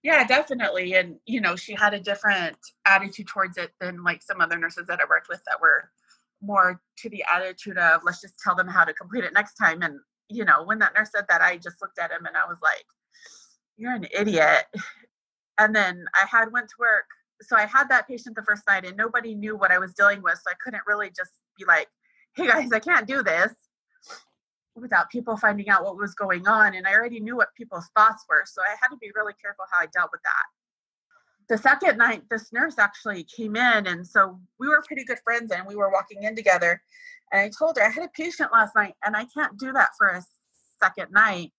Yeah, 0.02 0.26
definitely. 0.26 0.94
And 0.94 1.16
you 1.26 1.40
know, 1.40 1.56
she 1.56 1.74
had 1.74 1.94
a 1.94 2.00
different 2.00 2.56
attitude 2.86 3.28
towards 3.28 3.58
it 3.58 3.72
than 3.80 4.02
like 4.02 4.22
some 4.22 4.40
other 4.40 4.58
nurses 4.58 4.86
that 4.88 5.00
I 5.00 5.04
worked 5.08 5.28
with 5.28 5.42
that 5.46 5.60
were 5.60 5.90
more 6.42 6.80
to 6.98 7.08
the 7.10 7.24
attitude 7.32 7.78
of 7.78 8.02
let's 8.04 8.20
just 8.20 8.38
tell 8.38 8.54
them 8.54 8.68
how 8.68 8.84
to 8.84 8.92
complete 8.92 9.24
it 9.24 9.32
next 9.32 9.54
time. 9.54 9.82
And 9.82 9.98
you 10.28 10.44
know 10.44 10.62
when 10.64 10.78
that 10.78 10.94
nurse 10.96 11.10
said 11.14 11.24
that 11.28 11.42
i 11.42 11.56
just 11.56 11.82
looked 11.82 11.98
at 11.98 12.12
him 12.12 12.24
and 12.24 12.36
i 12.36 12.46
was 12.46 12.58
like 12.62 12.84
you're 13.76 13.94
an 13.94 14.06
idiot. 14.16 14.64
And 15.58 15.74
then 15.74 16.04
i 16.14 16.26
had 16.26 16.52
went 16.52 16.68
to 16.68 16.74
work. 16.78 17.06
So 17.42 17.56
i 17.56 17.66
had 17.66 17.88
that 17.88 18.08
patient 18.08 18.36
the 18.36 18.42
first 18.42 18.62
night 18.66 18.84
and 18.84 18.96
nobody 18.96 19.34
knew 19.34 19.56
what 19.56 19.70
i 19.70 19.78
was 19.78 19.92
dealing 19.94 20.22
with. 20.22 20.34
So 20.36 20.50
i 20.50 20.54
couldn't 20.62 20.82
really 20.86 21.08
just 21.08 21.32
be 21.58 21.64
like 21.64 21.88
hey 22.36 22.46
guys 22.46 22.72
i 22.72 22.78
can't 22.78 23.06
do 23.06 23.22
this 23.22 23.52
without 24.76 25.10
people 25.10 25.36
finding 25.36 25.68
out 25.68 25.84
what 25.84 25.96
was 25.96 26.14
going 26.14 26.46
on. 26.46 26.74
And 26.74 26.86
i 26.86 26.94
already 26.94 27.20
knew 27.20 27.36
what 27.36 27.48
people's 27.56 27.90
thoughts 27.96 28.24
were. 28.28 28.44
So 28.46 28.62
i 28.62 28.76
had 28.80 28.88
to 28.88 28.96
be 28.96 29.10
really 29.14 29.34
careful 29.42 29.64
how 29.70 29.82
i 29.82 29.86
dealt 29.86 30.10
with 30.12 30.22
that 30.22 30.59
the 31.50 31.58
second 31.58 31.98
night 31.98 32.22
this 32.30 32.52
nurse 32.52 32.78
actually 32.78 33.24
came 33.24 33.56
in 33.56 33.88
and 33.88 34.06
so 34.06 34.38
we 34.60 34.68
were 34.68 34.82
pretty 34.86 35.04
good 35.04 35.18
friends 35.24 35.50
and 35.50 35.66
we 35.66 35.74
were 35.74 35.90
walking 35.90 36.22
in 36.22 36.36
together. 36.36 36.80
And 37.32 37.40
i 37.42 37.50
told 37.50 37.76
her 37.76 37.84
i 37.84 37.90
had 37.90 38.04
a 38.04 38.08
patient 38.08 38.52
last 38.52 38.76
night 38.76 38.94
and 39.04 39.16
i 39.16 39.24
can't 39.24 39.58
do 39.58 39.72
that 39.72 39.90
for 39.98 40.08
a 40.08 40.22
second 40.80 41.10
night. 41.10 41.52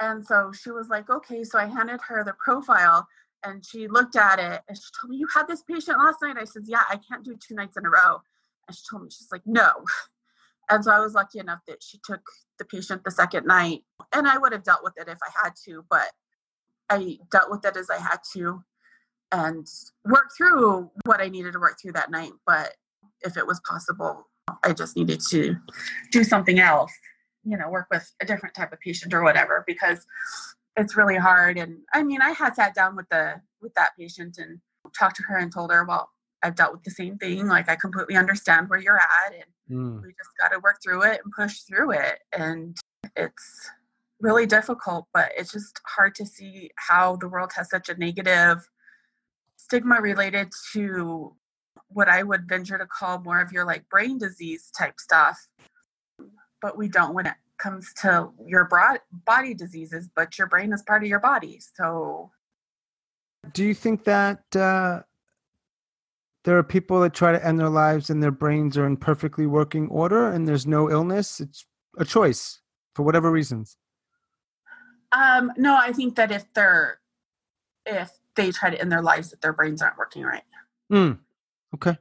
And 0.00 0.26
so 0.26 0.52
she 0.52 0.70
was 0.70 0.88
like 0.88 1.10
okay. 1.10 1.44
So 1.44 1.58
i 1.58 1.66
handed 1.66 2.00
her 2.08 2.24
the 2.24 2.34
profile 2.42 3.06
and 3.44 3.64
she 3.64 3.88
looked 3.88 4.16
at 4.16 4.38
it 4.38 4.62
and 4.68 4.76
she 4.76 4.84
told 4.98 5.10
me 5.10 5.18
you 5.18 5.28
had 5.34 5.46
this 5.46 5.62
patient 5.62 5.98
last 5.98 6.16
night? 6.22 6.36
I 6.38 6.44
said 6.44 6.62
yeah 6.64 6.84
i 6.88 6.96
can't 6.96 7.24
do 7.24 7.36
two 7.36 7.54
nights 7.54 7.76
in 7.76 7.84
a 7.84 7.90
row. 7.90 8.22
And 8.66 8.74
she 8.76 8.82
told 8.90 9.02
me 9.02 9.10
she's 9.10 9.30
like 9.30 9.42
no. 9.44 9.70
And 10.70 10.84
so 10.84 10.92
i 10.92 11.00
was 11.00 11.14
lucky 11.14 11.40
enough 11.40 11.60
that 11.66 11.82
she 11.82 11.98
took 12.04 12.22
the 12.58 12.64
patient 12.64 13.04
the 13.04 13.10
second 13.10 13.44
night 13.44 13.80
and 14.12 14.28
i 14.28 14.38
would 14.38 14.52
have 14.52 14.62
dealt 14.62 14.84
with 14.84 14.94
it 14.96 15.08
if 15.08 15.18
i 15.20 15.30
had 15.42 15.52
to 15.64 15.84
but 15.90 16.12
i 16.88 17.18
dealt 17.32 17.50
with 17.50 17.64
it 17.64 17.76
as 17.76 17.90
i 17.90 17.98
had 17.98 18.18
to 18.34 18.62
and 19.32 19.66
work 20.04 20.30
through 20.36 20.90
what 21.04 21.20
I 21.20 21.28
needed 21.28 21.52
to 21.52 21.60
work 21.60 21.78
through 21.80 21.92
that 21.92 22.10
night. 22.10 22.32
But 22.46 22.74
if 23.22 23.36
it 23.36 23.46
was 23.46 23.60
possible, 23.68 24.28
I 24.64 24.72
just 24.72 24.96
needed 24.96 25.20
to 25.30 25.56
do 26.10 26.24
something 26.24 26.58
else, 26.58 26.92
you 27.44 27.56
know, 27.56 27.68
work 27.68 27.86
with 27.90 28.10
a 28.20 28.26
different 28.26 28.54
type 28.54 28.72
of 28.72 28.80
patient 28.80 29.14
or 29.14 29.22
whatever, 29.22 29.64
because 29.66 30.04
it's 30.76 30.96
really 30.96 31.16
hard. 31.16 31.58
And 31.58 31.78
I 31.92 32.02
mean, 32.02 32.20
I 32.22 32.30
had 32.30 32.56
sat 32.56 32.74
down 32.74 32.96
with 32.96 33.08
the 33.10 33.40
with 33.60 33.74
that 33.74 33.90
patient 33.98 34.38
and 34.38 34.60
talked 34.98 35.16
to 35.16 35.22
her 35.24 35.36
and 35.36 35.52
told 35.52 35.70
her, 35.70 35.84
well, 35.84 36.10
I've 36.42 36.56
dealt 36.56 36.72
with 36.72 36.84
the 36.84 36.90
same 36.90 37.18
thing. 37.18 37.46
Like 37.46 37.68
I 37.68 37.76
completely 37.76 38.16
understand 38.16 38.68
where 38.68 38.80
you're 38.80 38.98
at, 38.98 39.34
and 39.34 39.44
mm. 39.78 40.02
we 40.02 40.08
just 40.08 40.30
got 40.40 40.48
to 40.48 40.60
work 40.60 40.78
through 40.82 41.02
it 41.02 41.20
and 41.22 41.32
push 41.32 41.60
through 41.60 41.92
it. 41.92 42.20
And 42.32 42.76
it's 43.16 43.70
really 44.20 44.46
difficult, 44.46 45.06
but 45.14 45.30
it's 45.36 45.52
just 45.52 45.80
hard 45.86 46.14
to 46.16 46.26
see 46.26 46.70
how 46.76 47.16
the 47.16 47.28
world 47.28 47.52
has 47.56 47.70
such 47.70 47.88
a 47.88 47.96
negative 47.96 48.58
stigma 49.70 50.00
related 50.00 50.50
to 50.72 51.32
what 51.90 52.08
I 52.08 52.24
would 52.24 52.48
venture 52.48 52.76
to 52.76 52.86
call 52.86 53.20
more 53.20 53.40
of 53.40 53.52
your 53.52 53.64
like 53.64 53.88
brain 53.88 54.18
disease 54.18 54.68
type 54.76 54.98
stuff. 54.98 55.38
But 56.60 56.76
we 56.76 56.88
don't 56.88 57.14
when 57.14 57.26
it 57.26 57.34
comes 57.56 57.92
to 58.02 58.30
your 58.44 58.64
broad 58.64 58.98
body 59.12 59.54
diseases, 59.54 60.08
but 60.16 60.36
your 60.38 60.48
brain 60.48 60.72
is 60.72 60.82
part 60.82 61.04
of 61.04 61.08
your 61.08 61.20
body. 61.20 61.60
So 61.76 62.32
do 63.52 63.64
you 63.64 63.74
think 63.74 64.02
that 64.04 64.42
uh, 64.56 65.02
there 66.44 66.58
are 66.58 66.64
people 66.64 67.00
that 67.02 67.14
try 67.14 67.30
to 67.30 67.46
end 67.46 67.60
their 67.60 67.68
lives 67.68 68.10
and 68.10 68.20
their 68.20 68.32
brains 68.32 68.76
are 68.76 68.86
in 68.86 68.96
perfectly 68.96 69.46
working 69.46 69.88
order 69.88 70.32
and 70.32 70.48
there's 70.48 70.66
no 70.66 70.90
illness? 70.90 71.38
It's 71.38 71.64
a 71.96 72.04
choice 72.04 72.60
for 72.96 73.04
whatever 73.04 73.30
reasons. 73.30 73.76
Um, 75.12 75.52
no, 75.56 75.76
I 75.76 75.92
think 75.92 76.16
that 76.16 76.32
if 76.32 76.52
they're 76.54 76.98
if 77.86 78.10
they 78.36 78.50
try 78.50 78.70
to 78.70 78.80
end 78.80 78.90
their 78.92 79.02
lives 79.02 79.30
that 79.30 79.40
their 79.40 79.52
brains 79.52 79.82
aren't 79.82 79.98
working 79.98 80.22
right. 80.22 80.44
Mm. 80.92 81.18
Okay. 81.74 81.96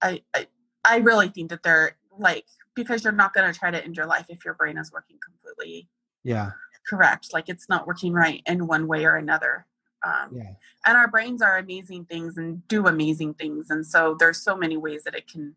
I, 0.00 0.22
I 0.34 0.46
I 0.84 0.96
really 0.98 1.28
think 1.28 1.50
that 1.50 1.62
they're 1.62 1.96
like 2.18 2.46
because 2.74 3.04
you're 3.04 3.12
not 3.12 3.34
going 3.34 3.50
to 3.50 3.58
try 3.58 3.70
to 3.70 3.82
end 3.82 3.96
your 3.96 4.06
life 4.06 4.26
if 4.28 4.44
your 4.44 4.54
brain 4.54 4.78
is 4.78 4.92
working 4.92 5.18
completely. 5.24 5.88
Yeah. 6.24 6.52
Correct. 6.86 7.32
Like 7.32 7.48
it's 7.48 7.68
not 7.68 7.86
working 7.86 8.12
right 8.12 8.42
in 8.46 8.66
one 8.66 8.86
way 8.86 9.04
or 9.04 9.16
another. 9.16 9.66
Um, 10.04 10.30
yeah. 10.32 10.54
And 10.84 10.96
our 10.96 11.08
brains 11.08 11.42
are 11.42 11.58
amazing 11.58 12.06
things 12.06 12.36
and 12.36 12.66
do 12.66 12.86
amazing 12.86 13.34
things, 13.34 13.70
and 13.70 13.86
so 13.86 14.16
there's 14.18 14.42
so 14.42 14.56
many 14.56 14.76
ways 14.76 15.04
that 15.04 15.14
it 15.14 15.28
can 15.28 15.54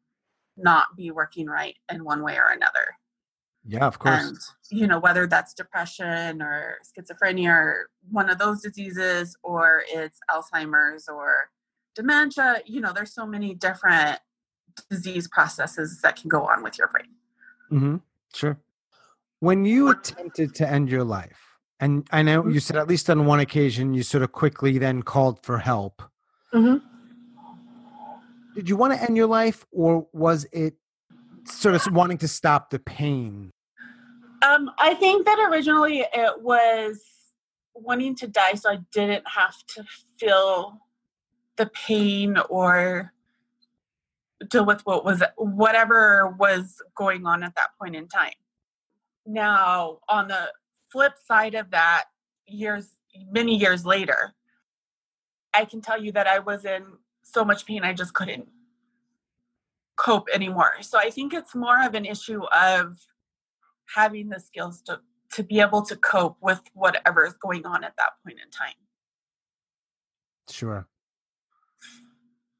not 0.56 0.96
be 0.96 1.10
working 1.12 1.48
right 1.48 1.76
in 1.92 2.04
one 2.04 2.22
way 2.22 2.38
or 2.38 2.50
another. 2.50 2.98
Yeah, 3.68 3.86
of 3.86 3.98
course. 4.00 4.24
And, 4.24 4.38
you 4.70 4.88
know, 4.88 5.00
whether 5.00 5.26
that's 5.26 5.54
depression 5.54 6.42
or 6.42 6.78
schizophrenia 6.86 7.50
or 7.50 7.90
one 8.12 8.30
of 8.30 8.38
those 8.38 8.62
diseases, 8.62 9.36
or 9.42 9.84
it's 9.88 10.20
Alzheimer's 10.30 11.08
or 11.08 11.50
dementia, 11.96 12.62
you 12.66 12.80
know, 12.80 12.94
there's 12.94 13.14
so 13.14 13.26
many 13.26 13.56
different 13.56 14.20
disease 14.90 15.28
processes 15.28 16.02
that 16.04 16.16
can 16.16 16.30
go 16.30 16.46
on 16.46 16.62
with 16.62 16.78
your 16.78 16.90
brain. 16.90 17.08
Mm-hmm. 17.72 17.96
Sure. 18.34 18.60
When 19.40 19.66
you 19.66 19.90
attempted 19.90 20.54
to 20.56 20.70
end 20.70 20.90
your 20.90 21.04
life, 21.04 21.40
and 21.80 22.08
I 22.12 22.22
know 22.22 22.44
you 22.44 22.50
mm-hmm. 22.50 22.58
said 22.60 22.78
at 22.78 22.88
least 22.88 23.10
on 23.10 23.26
one 23.26 23.40
occasion 23.40 23.94
you 23.94 24.04
sort 24.04 24.24
of 24.24 24.32
quickly 24.32 24.78
then 24.78 25.02
called 25.02 25.44
for 25.44 25.58
help. 25.58 26.04
Mm-hmm. 26.54 26.86
Did 28.56 28.70
you 28.70 28.78
want 28.78 28.94
to 28.94 29.02
end 29.02 29.18
your 29.18 29.28
life, 29.28 29.66
or 29.72 30.08
was 30.14 30.46
it 30.52 30.76
sort 31.48 31.76
of 31.76 31.86
wanting 31.92 32.18
to 32.20 32.28
stop 32.28 32.70
the 32.70 32.80
pain 32.80 33.52
um, 34.46 34.72
I 34.78 34.94
think 34.94 35.26
that 35.26 35.40
originally 35.50 36.06
it 36.14 36.42
was 36.42 37.02
wanting 37.74 38.16
to 38.16 38.28
die 38.28 38.54
so 38.54 38.72
I 38.72 38.80
didn't 38.92 39.24
have 39.28 39.56
to 39.68 39.84
feel 40.20 40.80
the 41.58 41.68
pain 41.68 42.38
or 42.50 43.14
deal 44.50 44.66
with 44.66 44.86
what 44.86 45.06
was 45.06 45.24
whatever 45.38 46.36
was 46.40 46.82
going 46.96 47.26
on 47.26 47.44
at 47.44 47.56
that 47.56 47.70
point 47.80 47.96
in 47.96 48.08
time. 48.08 48.34
Now, 49.26 50.00
on 50.08 50.28
the 50.28 50.52
flip 50.92 51.14
side 51.26 51.56
of 51.56 51.72
that, 51.72 52.06
years 52.48 52.90
many 53.32 53.56
years 53.56 53.86
later, 53.86 54.34
I 55.54 55.66
can 55.66 55.82
tell 55.82 56.02
you 56.02 56.12
that 56.12 56.28
I 56.28 56.40
was 56.40 56.66
in 56.66 56.86
so 57.24 57.44
much 57.44 57.66
pain 57.66 57.84
I 57.84 57.94
just 57.94 58.14
couldn't 58.14 58.48
cope 59.96 60.28
anymore. 60.34 60.74
So 60.82 61.00
I 61.00 61.10
think 61.10 61.34
it's 61.34 61.56
more 61.56 61.84
of 61.84 61.96
an 61.96 62.06
issue 62.06 62.44
of 62.54 62.98
having 63.94 64.30
the 64.30 64.40
skills 64.40 64.82
to 64.82 65.00
to 65.34 65.44
be 65.44 65.60
able 65.60 65.82
to 65.82 65.96
cope 65.98 66.38
with 66.42 66.62
whatever 66.74 67.26
is 67.26 67.34
going 67.34 67.66
on 67.66 67.84
at 67.84 67.96
that 67.98 68.12
point 68.24 68.38
in 68.44 68.50
time 68.52 68.74
Sure. 70.50 70.88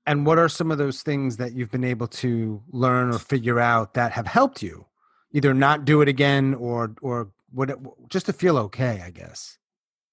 And 0.08 0.26
what 0.26 0.38
are 0.38 0.50
some 0.50 0.72
of 0.72 0.78
those 0.78 1.02
things 1.02 1.38
that 1.38 1.54
you've 1.54 1.72
been 1.72 1.84
able 1.84 2.08
to 2.08 2.62
learn 2.72 3.14
or 3.14 3.20
figure 3.20 3.60
out 3.60 3.96
that 3.96 4.12
have 4.12 4.28
helped 4.28 4.62
you 4.62 4.86
either 5.32 5.54
not 5.54 5.84
do 5.84 6.02
it 6.02 6.08
again 6.08 6.54
or 6.54 6.96
or 7.02 7.32
what 7.52 7.76
just 8.10 8.28
to 8.28 8.34
feel 8.34 8.58
okay, 8.58 9.02
I 9.04 9.10
guess? 9.10 9.58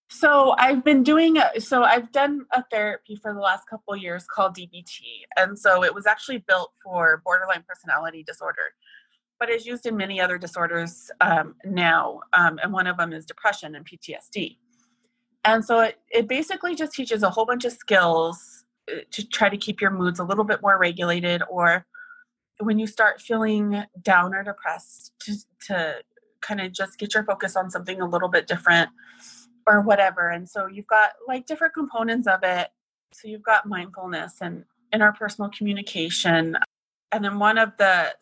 So 0.09 0.55
I've 0.59 0.85
been 0.85 1.03
doing 1.03 1.39
so 1.59 1.83
I've 1.83 2.11
done 2.13 2.47
a 2.53 2.65
therapy 2.71 3.17
for 3.17 3.35
the 3.35 3.41
last 3.41 3.69
couple 3.69 3.95
years 3.97 4.25
called 4.25 4.57
DBT. 4.57 5.01
And 5.37 5.59
so 5.59 5.85
it 5.85 5.95
was 5.95 6.07
actually 6.07 6.39
built 6.49 6.73
for 6.83 7.21
borderline 7.25 7.65
personality 7.69 8.23
disorder. 8.23 8.75
But 9.43 9.51
is 9.51 9.67
used 9.67 9.87
in 9.87 9.97
many 9.97 10.21
other 10.21 10.39
disorders 10.39 11.11
um, 11.21 11.57
now, 11.65 12.21
um, 12.33 12.61
and 12.63 12.73
one 12.73 12.87
of 12.87 12.97
them 12.97 13.13
is 13.13 13.27
depression 13.27 13.75
and 13.75 13.85
PTSD. 13.85 14.57
And 15.45 15.65
so 15.65 15.81
it, 15.81 15.99
it 16.13 16.29
basically 16.29 16.77
just 16.77 16.93
teaches 16.93 17.25
a 17.25 17.31
whole 17.31 17.45
bunch 17.45 17.65
of 17.65 17.73
skills 17.73 18.65
uh, 18.89 19.01
to 19.11 19.29
try 19.29 19.49
to 19.49 19.57
keep 19.57 19.81
your 19.81 19.91
moods 19.91 20.21
a 20.21 20.25
little 20.25 20.45
bit 20.45 20.63
more 20.63 20.79
regulated 20.79 21.43
or 21.51 21.85
when 22.61 22.79
you 22.79 22.87
start 22.87 23.21
feeling 23.21 23.83
down 24.01 24.33
or 24.33 24.45
depressed 24.45 25.13
to, 25.23 25.35
to 25.67 25.97
kind 26.41 26.61
of 26.61 26.71
just 26.71 26.97
get 26.97 27.13
your 27.13 27.25
focus 27.25 27.57
on 27.57 27.69
something 27.69 28.01
a 28.01 28.09
little 28.09 28.29
bit 28.29 28.47
different 28.47 28.91
or 29.67 29.81
whatever. 29.81 30.29
And 30.29 30.49
so 30.49 30.69
you've 30.69 30.87
got 30.87 31.15
like 31.27 31.47
different 31.47 31.75
components 31.75 32.29
of 32.29 32.45
it. 32.45 32.69
So 33.13 33.27
you've 33.27 33.43
got 33.43 33.67
mindfulness 33.67 34.37
and 34.41 34.67
interpersonal 34.95 35.53
communication 35.53 36.57
and 37.13 37.25
then 37.25 37.39
one 37.39 37.59
of 37.59 37.77
the 37.79 38.15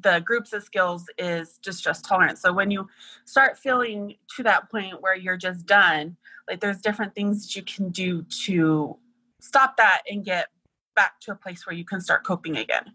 the 0.00 0.20
groups 0.20 0.52
of 0.52 0.62
skills 0.62 1.04
is 1.18 1.58
distress 1.58 2.00
tolerance. 2.00 2.40
So 2.40 2.52
when 2.52 2.70
you 2.70 2.88
start 3.26 3.58
feeling 3.58 4.16
to 4.36 4.42
that 4.42 4.70
point 4.70 5.00
where 5.00 5.14
you're 5.14 5.36
just 5.36 5.66
done 5.66 6.16
like 6.48 6.60
there's 6.60 6.80
different 6.80 7.14
things 7.14 7.46
that 7.46 7.54
you 7.54 7.62
can 7.62 7.90
do 7.90 8.22
to 8.44 8.96
stop 9.40 9.76
that 9.76 10.02
and 10.10 10.24
get 10.24 10.48
back 10.96 11.20
to 11.20 11.32
a 11.32 11.34
place 11.34 11.66
where 11.66 11.76
you 11.76 11.84
can 11.84 12.00
start 12.00 12.24
coping 12.24 12.56
again. 12.56 12.92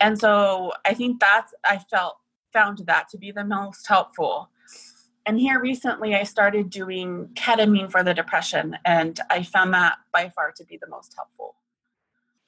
And 0.00 0.18
so 0.18 0.72
i 0.84 0.92
think 0.92 1.20
that's 1.20 1.54
i 1.64 1.78
felt 1.78 2.16
found 2.52 2.78
that 2.86 3.08
to 3.10 3.18
be 3.18 3.30
the 3.30 3.44
most 3.44 3.86
helpful. 3.86 4.50
And 5.24 5.38
here 5.38 5.60
recently 5.60 6.16
i 6.16 6.24
started 6.24 6.68
doing 6.68 7.28
ketamine 7.34 7.90
for 7.90 8.02
the 8.02 8.12
depression 8.12 8.76
and 8.84 9.18
i 9.30 9.44
found 9.44 9.72
that 9.72 9.98
by 10.12 10.28
far 10.28 10.52
to 10.56 10.64
be 10.64 10.76
the 10.76 10.88
most 10.88 11.14
helpful. 11.14 11.54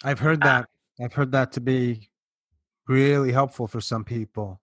I've 0.02 0.18
heard 0.18 0.42
that. 0.42 0.64
Uh, 0.64 1.04
i've 1.04 1.12
heard 1.12 1.32
that 1.32 1.52
to 1.52 1.60
be 1.60 2.10
really 2.88 3.32
helpful 3.32 3.66
for 3.66 3.80
some 3.80 4.04
people 4.04 4.60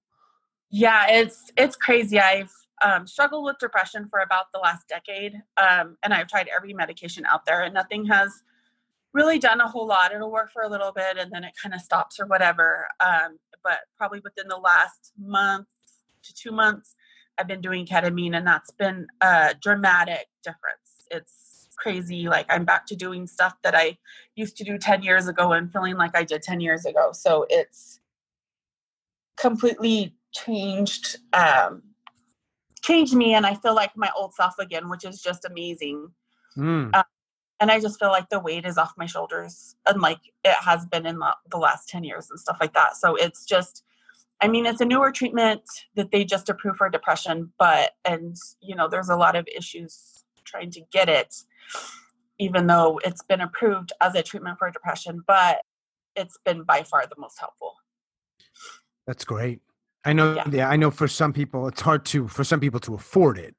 yeah 0.69 1.05
it's 1.09 1.51
it's 1.57 1.75
crazy 1.75 2.19
i've 2.19 2.51
um, 2.83 3.05
struggled 3.05 3.45
with 3.45 3.59
depression 3.59 4.07
for 4.09 4.19
about 4.21 4.45
the 4.53 4.59
last 4.59 4.87
decade 4.87 5.33
um, 5.57 5.97
and 6.03 6.13
i've 6.13 6.27
tried 6.27 6.49
every 6.55 6.73
medication 6.73 7.25
out 7.25 7.45
there 7.45 7.61
and 7.61 7.73
nothing 7.73 8.05
has 8.05 8.43
really 9.13 9.37
done 9.37 9.61
a 9.61 9.67
whole 9.67 9.85
lot 9.85 10.13
it'll 10.13 10.31
work 10.31 10.51
for 10.51 10.63
a 10.63 10.69
little 10.69 10.91
bit 10.91 11.17
and 11.17 11.31
then 11.31 11.43
it 11.43 11.53
kind 11.61 11.75
of 11.75 11.81
stops 11.81 12.19
or 12.19 12.25
whatever 12.25 12.87
um, 12.99 13.37
but 13.63 13.79
probably 13.97 14.19
within 14.23 14.47
the 14.47 14.57
last 14.57 15.11
month 15.19 15.67
to 16.23 16.33
two 16.33 16.51
months 16.51 16.95
I've 17.37 17.47
been 17.47 17.61
doing 17.61 17.85
ketamine, 17.85 18.35
and 18.37 18.45
that's 18.45 18.71
been 18.71 19.07
a 19.21 19.55
dramatic 19.59 20.27
difference. 20.43 21.07
It's 21.09 21.69
crazy. 21.75 22.27
Like 22.27 22.45
I'm 22.49 22.65
back 22.65 22.85
to 22.87 22.95
doing 22.95 23.25
stuff 23.25 23.55
that 23.63 23.73
I 23.73 23.97
used 24.35 24.57
to 24.57 24.63
do 24.63 24.77
10 24.77 25.01
years 25.01 25.27
ago 25.27 25.53
and 25.53 25.71
feeling 25.71 25.97
like 25.97 26.15
I 26.15 26.23
did 26.23 26.43
10 26.43 26.59
years 26.59 26.85
ago. 26.85 27.11
So 27.13 27.47
it's 27.49 27.99
completely 29.38 30.15
changed 30.33 31.17
um, 31.33 31.83
changed 32.81 33.13
me, 33.13 33.35
and 33.35 33.45
I 33.45 33.55
feel 33.55 33.75
like 33.75 33.95
my 33.95 34.09
old 34.15 34.33
self 34.33 34.55
again, 34.59 34.89
which 34.89 35.05
is 35.05 35.21
just 35.21 35.45
amazing. 35.45 36.09
Mm. 36.57 36.95
Um, 36.95 37.03
and 37.59 37.69
I 37.69 37.79
just 37.79 38.00
feel 38.00 38.09
like 38.09 38.27
the 38.29 38.39
weight 38.39 38.65
is 38.65 38.79
off 38.79 38.93
my 38.97 39.05
shoulders, 39.05 39.75
unlike 39.85 40.17
it 40.43 40.55
has 40.55 40.85
been 40.88 41.05
in 41.05 41.19
the, 41.19 41.35
the 41.51 41.57
last 41.57 41.88
10 41.89 42.03
years 42.03 42.27
and 42.31 42.39
stuff 42.39 42.58
like 42.60 42.73
that. 42.73 42.97
So 42.97 43.15
it's 43.15 43.45
just 43.45 43.84
I 44.41 44.47
mean, 44.47 44.65
it's 44.65 44.82
a 44.82 44.86
newer 44.86 45.12
treatment 45.12 45.62
that 45.95 46.12
they 46.12 46.25
just 46.25 46.49
approved 46.49 46.79
for 46.79 46.89
depression, 46.89 47.53
but, 47.60 47.91
and, 48.06 48.36
you 48.60 48.75
know, 48.75 48.88
there's 48.88 49.10
a 49.10 49.15
lot 49.15 49.36
of 49.36 49.47
issues 49.56 50.23
trying 50.45 50.71
to 50.71 50.82
get 50.91 51.10
it, 51.10 51.36
even 52.39 52.65
though 52.65 52.99
it's 53.06 53.21
been 53.21 53.41
approved 53.41 53.93
as 54.01 54.15
a 54.15 54.23
treatment 54.23 54.58
for 54.58 54.71
depression, 54.71 55.23
but 55.27 55.62
it's 56.15 56.39
been 56.43 56.63
by 56.63 56.82
far 56.82 57.06
the 57.06 57.15
most 57.19 57.39
helpful. 57.39 57.75
That's 59.07 59.25
great. 59.25 59.61
I 60.03 60.13
know, 60.13 60.35
yeah. 60.35 60.43
yeah, 60.51 60.69
I 60.69 60.75
know 60.77 60.91
for 60.91 61.07
some 61.07 61.33
people, 61.33 61.67
it's 61.67 61.81
hard 61.81 62.05
to, 62.05 62.27
for 62.27 62.43
some 62.43 62.59
people 62.59 62.79
to 62.81 62.95
afford 62.95 63.37
it. 63.37 63.55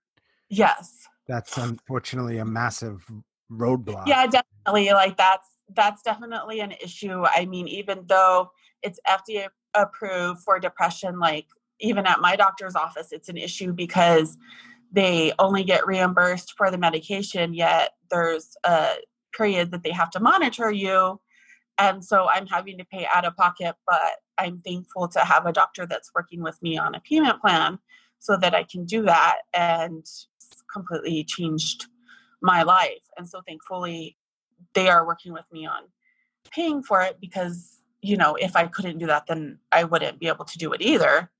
Yes. 0.48 1.06
That's 1.28 1.56
unfortunately 1.56 2.38
a 2.38 2.44
massive 2.44 3.06
roadblock. 3.50 4.06
Yeah, 4.06 4.26
definitely. 4.26 4.92
Like 4.92 5.16
that's, 5.16 5.48
that's 5.74 6.02
definitely 6.02 6.60
an 6.60 6.72
issue. 6.82 7.24
I 7.24 7.46
mean, 7.46 7.68
even 7.68 8.04
though 8.08 8.50
it's 8.82 8.98
FDA 9.08 9.48
approved 9.74 10.40
for 10.42 10.58
depression 10.58 11.18
like 11.18 11.46
even 11.80 12.06
at 12.06 12.20
my 12.20 12.36
doctor's 12.36 12.74
office 12.74 13.08
it's 13.12 13.28
an 13.28 13.36
issue 13.36 13.72
because 13.72 14.36
they 14.90 15.32
only 15.38 15.64
get 15.64 15.86
reimbursed 15.86 16.52
for 16.56 16.70
the 16.70 16.78
medication 16.78 17.54
yet 17.54 17.92
there's 18.10 18.54
a 18.64 18.90
period 19.34 19.70
that 19.70 19.82
they 19.82 19.90
have 19.90 20.10
to 20.10 20.20
monitor 20.20 20.70
you 20.70 21.18
and 21.78 22.04
so 22.04 22.28
i'm 22.28 22.46
having 22.46 22.78
to 22.78 22.84
pay 22.84 23.06
out 23.14 23.24
of 23.24 23.36
pocket 23.36 23.74
but 23.86 24.16
i'm 24.38 24.60
thankful 24.60 25.08
to 25.08 25.20
have 25.20 25.46
a 25.46 25.52
doctor 25.52 25.86
that's 25.86 26.10
working 26.14 26.42
with 26.42 26.60
me 26.62 26.76
on 26.76 26.94
a 26.94 27.00
payment 27.00 27.40
plan 27.40 27.78
so 28.18 28.36
that 28.36 28.54
i 28.54 28.62
can 28.62 28.84
do 28.84 29.02
that 29.02 29.38
and 29.54 30.06
completely 30.72 31.24
changed 31.24 31.86
my 32.40 32.62
life 32.62 33.02
and 33.16 33.28
so 33.28 33.40
thankfully 33.46 34.16
they 34.74 34.88
are 34.88 35.06
working 35.06 35.32
with 35.32 35.44
me 35.52 35.66
on 35.66 35.82
paying 36.50 36.82
for 36.82 37.02
it 37.02 37.18
because 37.20 37.82
you 38.02 38.16
know, 38.16 38.34
if 38.34 38.56
I 38.56 38.66
couldn't 38.66 38.98
do 38.98 39.06
that, 39.06 39.26
then 39.28 39.58
I 39.70 39.84
wouldn't 39.84 40.18
be 40.18 40.26
able 40.26 40.44
to 40.44 40.58
do 40.58 40.72
it 40.72 40.82
either. 40.82 41.30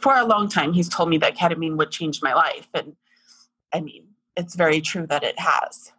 For 0.00 0.16
a 0.16 0.24
long 0.24 0.48
time, 0.48 0.72
he's 0.72 0.88
told 0.88 1.08
me 1.08 1.18
that 1.18 1.36
ketamine 1.36 1.76
would 1.76 1.90
change 1.90 2.22
my 2.22 2.32
life. 2.32 2.68
And 2.72 2.94
I 3.74 3.80
mean, 3.80 4.06
it's 4.36 4.54
very 4.54 4.80
true 4.80 5.06
that 5.08 5.24
it 5.24 5.38
has. 5.38 5.92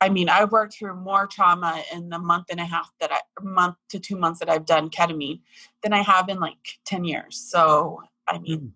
I 0.00 0.08
mean, 0.08 0.28
I've 0.28 0.50
worked 0.50 0.74
through 0.74 0.94
more 0.94 1.26
trauma 1.26 1.82
in 1.92 2.08
the 2.08 2.18
month 2.18 2.46
and 2.50 2.58
a 2.58 2.64
half 2.64 2.90
that 3.00 3.12
I, 3.12 3.20
month 3.42 3.76
to 3.90 3.98
two 3.98 4.16
months 4.16 4.40
that 4.40 4.48
I've 4.48 4.64
done 4.64 4.88
ketamine 4.88 5.40
than 5.82 5.92
I 5.92 6.02
have 6.02 6.28
in 6.28 6.40
like 6.40 6.56
10 6.86 7.04
years. 7.04 7.36
So, 7.36 8.02
I 8.26 8.38
mean, 8.38 8.60
mm. 8.60 8.70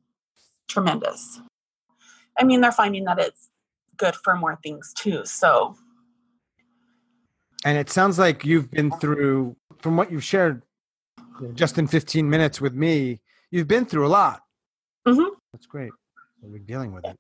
tremendous. 0.69 1.41
I 2.39 2.45
mean, 2.45 2.61
they're 2.61 2.73
finding 2.73 3.05
that 3.05 3.19
it's 3.19 3.49
good 3.97 4.15
for 4.17 4.37
more 4.37 4.59
things 4.63 4.93
too. 4.97 5.25
So, 5.25 5.77
and 7.65 7.79
it 7.79 7.89
sounds 7.89 8.19
like 8.19 8.45
you've 8.45 8.71
been 8.71 8.91
through, 8.91 9.57
from 9.79 9.97
what 9.97 10.13
you've 10.13 10.25
shared 10.25 10.63
just 11.55 11.79
in 11.79 11.87
15 11.87 12.29
minutes 12.29 12.61
with 12.61 12.75
me, 12.75 13.21
you've 13.51 13.69
been 13.69 13.87
through 13.87 14.07
a 14.07 14.09
lot. 14.09 14.43
Mm-hmm. 15.09 15.35
That's 15.53 15.67
great. 15.67 15.93
We're 16.43 16.59
dealing 16.59 16.93
with 16.93 17.07
it. 17.07 17.17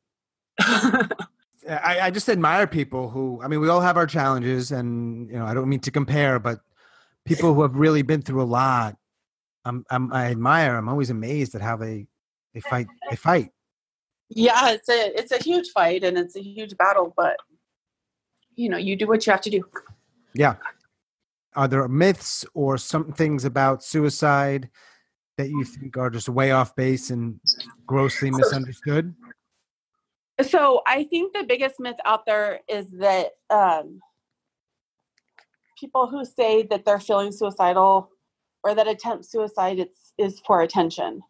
I, 1.68 2.00
I 2.00 2.10
just 2.10 2.28
admire 2.28 2.66
people 2.66 3.08
who, 3.08 3.40
I 3.42 3.48
mean, 3.48 3.60
we 3.60 3.68
all 3.68 3.80
have 3.80 3.96
our 3.96 4.06
challenges, 4.06 4.70
and, 4.72 5.28
you 5.30 5.38
know, 5.38 5.46
I 5.46 5.54
don't 5.54 5.68
mean 5.68 5.80
to 5.80 5.90
compare, 5.90 6.38
but 6.38 6.60
people 7.24 7.54
who 7.54 7.62
have 7.62 7.76
really 7.76 8.02
been 8.02 8.22
through 8.22 8.42
a 8.42 8.44
lot, 8.44 8.96
I'm, 9.64 9.84
I'm, 9.90 10.12
I 10.12 10.26
admire, 10.26 10.76
I'm 10.76 10.88
always 10.88 11.10
amazed 11.10 11.54
at 11.54 11.62
how 11.62 11.76
they, 11.76 12.06
they 12.52 12.60
fight, 12.60 12.86
they 13.08 13.16
fight. 13.16 13.50
Yeah, 14.28 14.72
it's 14.72 14.88
a, 14.88 15.18
it's 15.18 15.32
a 15.32 15.42
huge 15.42 15.70
fight 15.70 16.04
and 16.04 16.18
it's 16.18 16.36
a 16.36 16.42
huge 16.42 16.76
battle, 16.76 17.14
but, 17.16 17.36
you 18.56 18.68
know, 18.68 18.76
you 18.76 18.94
do 18.94 19.06
what 19.06 19.26
you 19.26 19.32
have 19.32 19.40
to 19.42 19.50
do. 19.50 19.64
Yeah. 20.34 20.56
Are 21.56 21.68
there 21.68 21.86
myths 21.88 22.44
or 22.52 22.76
some 22.76 23.12
things 23.12 23.44
about 23.44 23.82
suicide 23.82 24.68
that 25.38 25.48
you 25.48 25.64
think 25.64 25.96
are 25.96 26.10
just 26.10 26.28
way 26.28 26.50
off 26.52 26.76
base 26.76 27.10
and 27.10 27.40
grossly 27.86 28.30
misunderstood? 28.30 29.14
So 30.42 30.82
I 30.86 31.04
think 31.04 31.32
the 31.32 31.44
biggest 31.44 31.76
myth 31.78 31.96
out 32.04 32.26
there 32.26 32.60
is 32.68 32.90
that 32.98 33.32
um, 33.50 34.00
people 35.78 36.08
who 36.08 36.24
say 36.24 36.64
that 36.64 36.84
they're 36.84 36.98
feeling 36.98 37.30
suicidal 37.30 38.10
or 38.64 38.74
that 38.74 38.88
attempt 38.88 39.26
suicide 39.26 39.78
it's, 39.78 40.12
is 40.18 40.40
for 40.40 40.62
attention. 40.62 41.20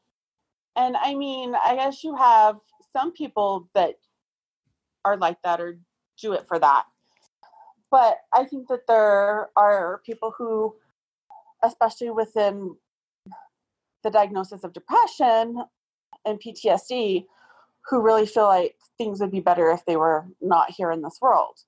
And 0.77 0.97
I 0.97 1.15
mean, 1.15 1.55
I 1.55 1.77
guess 1.77 2.03
you 2.03 2.17
have 2.17 2.57
some 2.93 3.13
people 3.13 3.69
that 3.75 3.97
are 5.05 5.17
like 5.19 5.37
that 5.43 5.61
or 5.61 5.79
do 6.21 6.33
it 6.33 6.47
for 6.49 6.59
that. 6.59 6.85
But 7.91 8.19
I 8.33 8.45
think 8.45 8.69
that 8.69 8.87
there 8.89 9.51
are 9.57 10.01
people 10.05 10.33
who, 10.37 10.75
especially 11.63 12.11
within 12.11 12.75
the 14.03 14.11
diagnosis 14.11 14.65
of 14.65 14.73
depression 14.73 15.63
and 16.25 16.41
PTSD, 16.41 17.27
who 17.87 18.01
really 18.01 18.27
feel 18.27 18.47
like 18.47 18.77
things 18.99 19.21
would 19.21 19.31
be 19.31 19.41
better 19.41 19.71
if 19.71 19.85
they 19.85 19.97
were 19.97 20.27
not 20.41 20.71
here 20.71 20.91
in 20.91 21.03
this 21.03 21.19
world. 21.21 21.59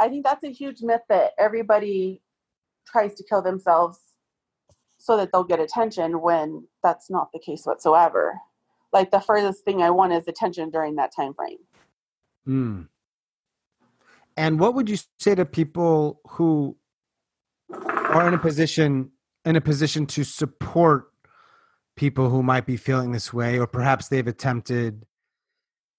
I 0.00 0.08
think 0.08 0.24
that's 0.24 0.44
a 0.44 0.50
huge 0.50 0.82
myth 0.82 1.02
that 1.08 1.32
everybody 1.38 2.22
tries 2.86 3.14
to 3.14 3.24
kill 3.24 3.42
themselves 3.42 3.98
so 4.98 5.16
that 5.16 5.30
they'll 5.32 5.44
get 5.44 5.60
attention 5.60 6.20
when 6.20 6.66
that's 6.82 7.10
not 7.10 7.30
the 7.32 7.38
case 7.38 7.64
whatsoever. 7.64 8.38
Like 8.92 9.10
the 9.10 9.20
furthest 9.20 9.64
thing 9.64 9.82
I 9.82 9.90
want 9.90 10.12
is 10.12 10.28
attention 10.28 10.70
during 10.70 10.96
that 10.96 11.14
time 11.14 11.34
frame. 11.34 11.58
Hmm. 12.44 12.82
And 14.36 14.58
what 14.58 14.74
would 14.74 14.88
you 14.88 14.96
say 15.18 15.34
to 15.34 15.44
people 15.44 16.20
who 16.28 16.76
are 17.70 18.26
in 18.26 18.34
a 18.34 18.38
position 18.38 19.10
in 19.44 19.56
a 19.56 19.60
position 19.60 20.06
to 20.06 20.24
support 20.24 21.12
people 21.96 22.30
who 22.30 22.42
might 22.42 22.66
be 22.66 22.76
feeling 22.76 23.12
this 23.12 23.32
way 23.32 23.58
or 23.58 23.66
perhaps 23.66 24.08
they've 24.08 24.26
attempted 24.26 25.04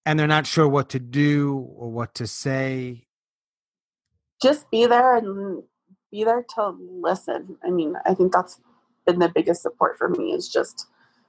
and 0.06 0.20
they're 0.20 0.28
not 0.28 0.46
sure 0.46 0.68
what 0.68 0.90
to 0.90 1.00
do 1.00 1.58
or 1.78 1.90
what 1.90 2.14
to 2.16 2.28
say. 2.28 3.08
Just 4.42 4.70
be 4.70 4.86
there 4.86 5.16
and 5.16 5.64
be 6.12 6.24
there 6.24 6.46
to 6.56 6.78
listen. 7.02 7.58
I 7.64 7.70
mean 7.70 7.96
i 8.06 8.14
think 8.14 8.34
that's 8.34 8.60
been 9.06 9.20
the 9.20 9.30
biggest 9.30 9.62
support 9.62 9.98
for 9.98 10.10
me 10.10 10.34
is 10.34 10.50
just 10.50 10.88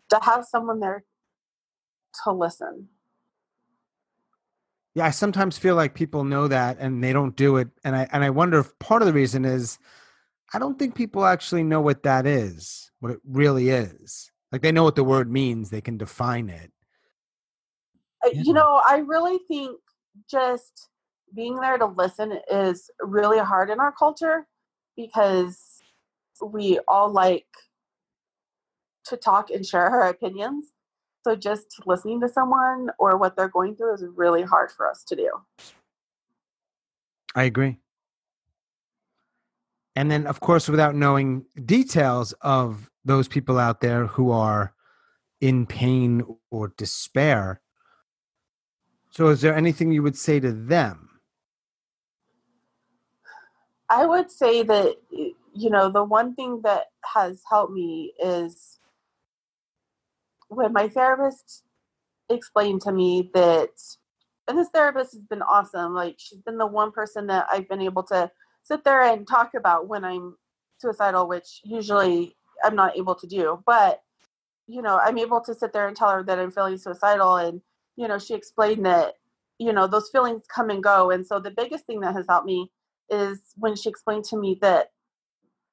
to 0.08 0.18
have 0.22 0.44
someone 0.44 0.80
there 0.80 1.04
to 2.24 2.32
listen. 2.32 2.88
Yeah 4.94 5.06
i 5.06 5.10
sometimes 5.10 5.58
feel 5.58 5.74
like 5.74 5.94
people 5.94 6.24
know 6.24 6.48
that 6.48 6.78
and 6.78 7.02
they 7.04 7.12
don't 7.12 7.36
do 7.36 7.58
it 7.58 7.68
and 7.84 7.94
i 7.94 8.08
and 8.12 8.24
i 8.24 8.30
wonder 8.30 8.58
if 8.58 8.78
part 8.78 9.02
of 9.02 9.06
the 9.06 9.12
reason 9.12 9.44
is 9.44 9.78
i 10.54 10.58
don't 10.58 10.78
think 10.78 10.94
people 10.94 11.26
actually 11.26 11.62
know 11.64 11.82
what 11.82 12.02
that 12.04 12.26
is 12.26 12.90
what 13.00 13.12
it 13.12 13.20
really 13.24 13.68
is 13.68 14.32
like 14.56 14.62
they 14.62 14.72
know 14.72 14.84
what 14.84 14.96
the 14.96 15.04
word 15.04 15.30
means 15.30 15.68
they 15.68 15.82
can 15.82 15.98
define 15.98 16.48
it. 16.48 16.72
Uh, 18.24 18.30
you 18.32 18.54
know 18.54 18.80
i 18.88 18.96
really 18.96 19.38
think 19.46 19.78
just 20.30 20.88
being 21.34 21.56
there 21.56 21.76
to 21.76 21.84
listen 21.84 22.38
is 22.50 22.90
really 23.00 23.38
hard 23.38 23.68
in 23.68 23.78
our 23.78 23.92
culture 23.92 24.46
because 24.96 25.82
we 26.42 26.80
all 26.88 27.12
like 27.12 27.44
to 29.04 29.18
talk 29.18 29.50
and 29.50 29.66
share 29.66 29.86
our 29.86 30.08
opinions. 30.08 30.72
So 31.22 31.36
just 31.36 31.66
listening 31.84 32.22
to 32.22 32.28
someone 32.28 32.88
or 32.98 33.18
what 33.18 33.36
they're 33.36 33.48
going 33.48 33.76
through 33.76 33.94
is 33.94 34.04
really 34.14 34.42
hard 34.42 34.70
for 34.70 34.88
us 34.88 35.04
to 35.08 35.16
do. 35.16 35.30
I 37.34 37.44
agree 37.44 37.78
and 39.96 40.10
then 40.10 40.26
of 40.26 40.40
course 40.40 40.68
without 40.68 40.94
knowing 40.94 41.46
details 41.64 42.32
of 42.42 42.90
those 43.04 43.26
people 43.26 43.58
out 43.58 43.80
there 43.80 44.06
who 44.06 44.30
are 44.30 44.74
in 45.40 45.66
pain 45.66 46.22
or 46.50 46.72
despair. 46.76 47.60
So 49.10 49.28
is 49.28 49.40
there 49.40 49.56
anything 49.56 49.92
you 49.92 50.02
would 50.02 50.16
say 50.16 50.38
to 50.40 50.52
them? 50.52 51.08
I 53.88 54.04
would 54.04 54.30
say 54.30 54.62
that 54.62 54.96
you 55.10 55.70
know 55.70 55.88
the 55.88 56.04
one 56.04 56.34
thing 56.34 56.60
that 56.64 56.86
has 57.14 57.42
helped 57.48 57.72
me 57.72 58.12
is 58.22 58.78
when 60.48 60.72
my 60.72 60.88
therapist 60.88 61.62
explained 62.28 62.82
to 62.82 62.92
me 62.92 63.30
that 63.32 63.70
and 64.48 64.58
this 64.58 64.68
therapist 64.68 65.12
has 65.12 65.22
been 65.22 65.42
awesome 65.42 65.94
like 65.94 66.16
she's 66.18 66.40
been 66.40 66.58
the 66.58 66.66
one 66.66 66.90
person 66.90 67.28
that 67.28 67.46
i've 67.50 67.68
been 67.68 67.80
able 67.80 68.02
to 68.02 68.30
sit 68.66 68.84
there 68.84 69.02
and 69.02 69.26
talk 69.26 69.54
about 69.54 69.88
when 69.88 70.04
I'm 70.04 70.36
suicidal, 70.78 71.28
which 71.28 71.60
usually 71.64 72.36
I'm 72.64 72.74
not 72.74 72.96
able 72.96 73.14
to 73.14 73.26
do. 73.26 73.62
But, 73.64 74.02
you 74.66 74.82
know, 74.82 74.98
I'm 75.02 75.18
able 75.18 75.40
to 75.42 75.54
sit 75.54 75.72
there 75.72 75.86
and 75.86 75.96
tell 75.96 76.10
her 76.10 76.22
that 76.24 76.38
I'm 76.38 76.50
feeling 76.50 76.76
suicidal. 76.76 77.36
And, 77.36 77.60
you 77.96 78.08
know, 78.08 78.18
she 78.18 78.34
explained 78.34 78.84
that, 78.86 79.14
you 79.58 79.72
know, 79.72 79.86
those 79.86 80.10
feelings 80.10 80.44
come 80.52 80.70
and 80.70 80.82
go. 80.82 81.10
And 81.10 81.26
so 81.26 81.38
the 81.38 81.50
biggest 81.50 81.86
thing 81.86 82.00
that 82.00 82.14
has 82.14 82.26
helped 82.28 82.46
me 82.46 82.70
is 83.08 83.40
when 83.56 83.76
she 83.76 83.88
explained 83.88 84.24
to 84.24 84.36
me 84.36 84.58
that 84.62 84.90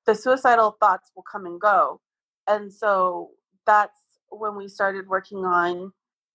the 0.05 0.13
suicidal 0.13 0.77
thoughts 0.79 1.11
will 1.15 1.23
come 1.23 1.45
and 1.45 1.59
go. 1.59 1.99
And 2.47 2.71
so 2.71 3.31
that's 3.65 3.99
when 4.29 4.55
we 4.55 4.67
started 4.67 5.07
working 5.07 5.39
on, 5.39 5.93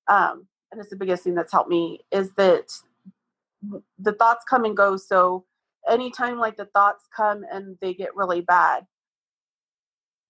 um, 0.08 0.46
and 0.72 0.80
it's 0.80 0.90
the 0.90 0.96
biggest 0.96 1.24
thing 1.24 1.34
that's 1.34 1.52
helped 1.52 1.70
me 1.70 2.00
is 2.10 2.32
that 2.36 2.72
the 3.98 4.12
thoughts 4.12 4.44
come 4.48 4.64
and 4.64 4.76
go. 4.76 4.96
So 4.96 5.44
anytime 5.88 6.38
like 6.38 6.56
the 6.56 6.66
thoughts 6.66 7.04
come 7.14 7.44
and 7.50 7.76
they 7.80 7.94
get 7.94 8.16
really 8.16 8.40
bad, 8.40 8.86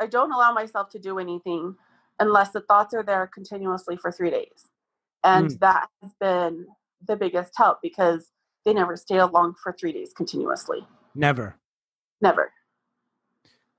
I 0.01 0.07
don't 0.07 0.33
allow 0.33 0.53
myself 0.53 0.91
to 0.91 0.99
do 0.99 1.19
anything 1.19 1.77
unless 2.19 2.51
the 2.51 2.61
thoughts 2.61 2.95
are 2.95 3.03
there 3.03 3.29
continuously 3.33 3.97
for 3.97 4.11
three 4.11 4.31
days. 4.31 4.69
And 5.25 5.51
mm. 5.51 5.59
that 5.61 5.89
has 6.03 6.13
been 6.21 6.67
the 7.07 7.17
biggest 7.17 7.53
help 7.57 7.79
because 7.83 8.31
they 8.65 8.73
never 8.73 8.97
stay 8.97 9.19
along 9.19 9.55
for 9.63 9.73
three 9.73 9.93
days 9.93 10.13
continuously. 10.17 10.87
Never. 11.15 11.57
Never. 12.21 12.53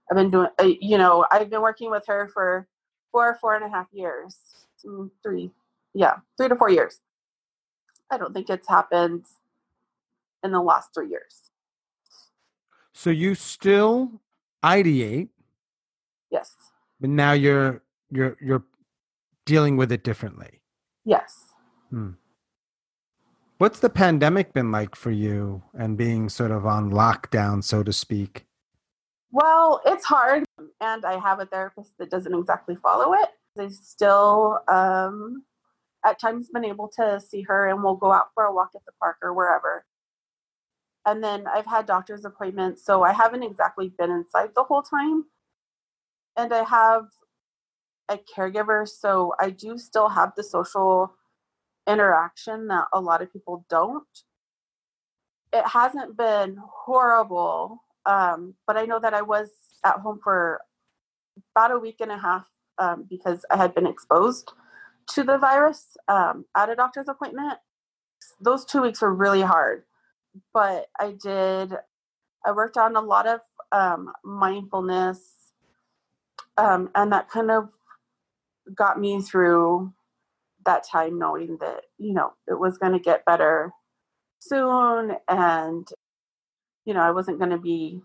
I've 0.09 0.17
been 0.17 0.31
doing, 0.31 0.49
uh, 0.57 0.69
you 0.81 0.97
know, 0.97 1.25
I've 1.31 1.49
been 1.49 1.61
working 1.61 1.91
with 1.91 2.03
her 2.07 2.29
for 2.33 2.67
four, 3.11 3.37
four 3.39 3.55
and 3.55 3.63
a 3.63 3.69
half 3.69 3.87
years, 3.91 4.37
mm, 4.85 5.09
three, 5.21 5.51
yeah, 5.93 6.15
three 6.37 6.49
to 6.49 6.55
four 6.55 6.69
years. 6.69 6.99
I 8.09 8.17
don't 8.17 8.33
think 8.33 8.49
it's 8.49 8.67
happened 8.67 9.25
in 10.43 10.51
the 10.51 10.61
last 10.61 10.93
three 10.93 11.09
years. 11.09 11.48
So 12.99 13.11
you 13.11 13.33
still 13.33 14.19
ideate. 14.61 15.29
Yes. 16.29 16.53
But 16.99 17.09
now 17.09 17.31
you're 17.31 17.81
you're 18.11 18.35
you're 18.41 18.65
dealing 19.45 19.77
with 19.77 19.93
it 19.93 20.03
differently. 20.03 20.59
Yes. 21.05 21.53
Hmm. 21.91 22.09
What's 23.57 23.79
the 23.79 23.89
pandemic 23.89 24.51
been 24.51 24.73
like 24.73 24.95
for 24.95 25.11
you 25.11 25.63
and 25.73 25.95
being 25.95 26.27
sort 26.27 26.51
of 26.51 26.65
on 26.65 26.91
lockdown, 26.91 27.63
so 27.63 27.83
to 27.83 27.93
speak? 27.93 28.45
Well, 29.31 29.81
it's 29.85 30.03
hard, 30.03 30.43
and 30.81 31.05
I 31.05 31.19
have 31.19 31.39
a 31.39 31.45
therapist 31.45 31.97
that 31.99 32.11
doesn't 32.11 32.37
exactly 32.37 32.75
follow 32.83 33.13
it. 33.13 33.29
I've 33.57 33.75
still, 33.75 34.59
um, 34.67 35.45
at 36.05 36.19
times, 36.19 36.49
been 36.53 36.65
able 36.65 36.89
to 36.97 37.21
see 37.21 37.43
her, 37.43 37.69
and 37.69 37.81
we'll 37.81 37.95
go 37.95 38.11
out 38.11 38.31
for 38.33 38.43
a 38.43 38.53
walk 38.53 38.71
at 38.75 38.83
the 38.85 38.91
park 38.99 39.19
or 39.21 39.33
wherever 39.33 39.85
and 41.05 41.23
then 41.23 41.45
I've 41.47 41.65
had 41.65 41.85
doctor's 41.85 42.25
appointments, 42.25 42.85
so 42.85 43.03
I 43.03 43.13
haven't 43.13 43.43
exactly 43.43 43.91
been 43.97 44.11
inside 44.11 44.49
the 44.55 44.63
whole 44.63 44.81
time. 44.81 45.25
And 46.37 46.53
I 46.53 46.63
have 46.63 47.05
a 48.09 48.17
caregiver, 48.17 48.87
so 48.87 49.33
I 49.39 49.49
do 49.49 49.77
still 49.77 50.09
have 50.09 50.33
the 50.35 50.43
social 50.43 51.13
interaction 51.87 52.67
that 52.67 52.85
a 52.93 52.99
lot 52.99 53.21
of 53.21 53.31
people 53.31 53.65
don't. 53.69 54.03
It 55.51 55.65
hasn't 55.65 56.17
been 56.17 56.57
horrible, 56.59 57.83
um, 58.05 58.55
but 58.67 58.77
I 58.77 58.85
know 58.85 58.99
that 58.99 59.13
I 59.13 59.21
was 59.21 59.49
at 59.85 59.97
home 59.97 60.19
for 60.23 60.61
about 61.55 61.71
a 61.71 61.79
week 61.79 61.97
and 62.01 62.11
a 62.11 62.17
half 62.17 62.45
um, 62.77 63.05
because 63.09 63.45
I 63.49 63.57
had 63.57 63.73
been 63.73 63.87
exposed 63.87 64.51
to 65.11 65.23
the 65.23 65.37
virus 65.37 65.97
um, 66.07 66.45
at 66.55 66.69
a 66.69 66.75
doctor's 66.75 67.07
appointment. 67.07 67.57
Those 68.39 68.65
two 68.65 68.81
weeks 68.81 69.01
were 69.01 69.13
really 69.13 69.41
hard 69.41 69.83
but 70.53 70.87
I 70.99 71.15
did, 71.21 71.73
I 72.45 72.51
worked 72.51 72.77
on 72.77 72.95
a 72.95 73.01
lot 73.01 73.27
of 73.27 73.41
um, 73.71 74.11
mindfulness, 74.23 75.53
um, 76.57 76.89
and 76.95 77.11
that 77.11 77.29
kind 77.29 77.51
of 77.51 77.69
got 78.75 78.99
me 78.99 79.21
through 79.21 79.93
that 80.65 80.85
time 80.85 81.17
knowing 81.17 81.57
that, 81.59 81.81
you 81.97 82.13
know, 82.13 82.33
it 82.47 82.59
was 82.59 82.77
going 82.77 82.93
to 82.93 82.99
get 82.99 83.25
better 83.25 83.71
soon 84.39 85.15
and, 85.27 85.87
you 86.85 86.93
know, 86.93 87.01
I 87.01 87.11
wasn't 87.11 87.39
going 87.39 87.51
to 87.51 87.57
be 87.57 88.01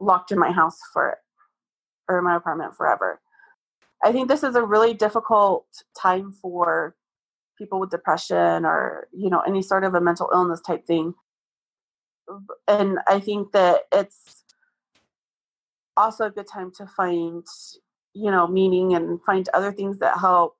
locked 0.00 0.32
in 0.32 0.38
my 0.38 0.52
house 0.52 0.78
for 0.92 1.18
or 2.08 2.22
my 2.22 2.36
apartment 2.36 2.74
forever. 2.74 3.20
I 4.02 4.12
think 4.12 4.28
this 4.28 4.42
is 4.42 4.54
a 4.54 4.64
really 4.64 4.94
difficult 4.94 5.66
time 6.00 6.32
for 6.32 6.94
people 7.58 7.80
with 7.80 7.90
depression 7.90 8.64
or 8.64 9.08
you 9.12 9.30
know 9.30 9.40
any 9.40 9.62
sort 9.62 9.84
of 9.84 9.94
a 9.94 10.00
mental 10.00 10.30
illness 10.32 10.60
type 10.60 10.86
thing. 10.86 11.14
And 12.66 12.98
i 13.06 13.20
think 13.20 13.52
that 13.52 13.82
it's 13.92 14.44
also 15.96 16.26
a 16.26 16.30
good 16.30 16.46
time 16.46 16.70
to 16.76 16.86
find 16.86 17.44
you 18.14 18.30
know 18.30 18.46
meaning 18.46 18.94
and 18.94 19.20
find 19.24 19.48
other 19.54 19.72
things 19.72 19.98
that 19.98 20.18
help 20.18 20.56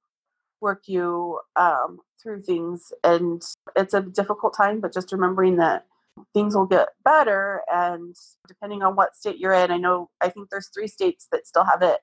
work 0.60 0.82
you 0.86 1.38
um, 1.54 2.00
through 2.20 2.42
things. 2.42 2.92
And 3.04 3.40
it's 3.76 3.94
a 3.94 4.02
difficult 4.02 4.56
time 4.56 4.80
but 4.80 4.92
just 4.92 5.12
remembering 5.12 5.56
that 5.56 5.86
things 6.34 6.54
will 6.54 6.66
get 6.66 6.88
better 7.04 7.62
and 7.72 8.14
depending 8.46 8.82
on 8.82 8.96
what 8.96 9.16
state 9.16 9.38
you're 9.38 9.52
in 9.52 9.70
i 9.70 9.76
know 9.76 10.10
i 10.20 10.28
think 10.28 10.48
there's 10.50 10.68
three 10.74 10.88
states 10.88 11.28
that 11.30 11.46
still 11.46 11.64
have 11.64 11.82
it 11.82 12.00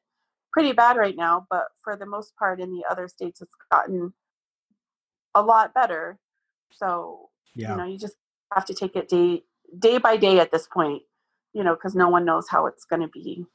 pretty 0.54 0.72
bad 0.72 0.98
right 0.98 1.16
now 1.18 1.46
but 1.50 1.66
for 1.84 1.96
the 1.96 2.06
most 2.06 2.36
part 2.38 2.62
in 2.62 2.72
the 2.72 2.84
other 2.90 3.08
states 3.08 3.42
it's 3.42 3.56
gotten 3.72 4.14
a 5.36 5.42
lot 5.42 5.74
better. 5.74 6.18
So, 6.72 7.30
yeah. 7.54 7.72
you 7.72 7.78
know, 7.78 7.86
you 7.86 8.00
just 8.00 8.16
have 8.54 8.66
to 8.66 8.74
take 8.74 8.96
it 8.96 9.10
day 9.10 9.44
day 9.78 9.98
by 9.98 10.18
day 10.18 10.40
at 10.40 10.52
this 10.52 10.68
point, 10.68 11.04
you 11.54 11.64
know, 11.64 11.76
because 11.76 11.96
no 11.96 12.10
one 12.10 12.26
knows 12.26 12.48
how 12.50 12.66
it's 12.66 12.86
going 12.86 13.02
to 13.02 13.08
be. 13.10 13.46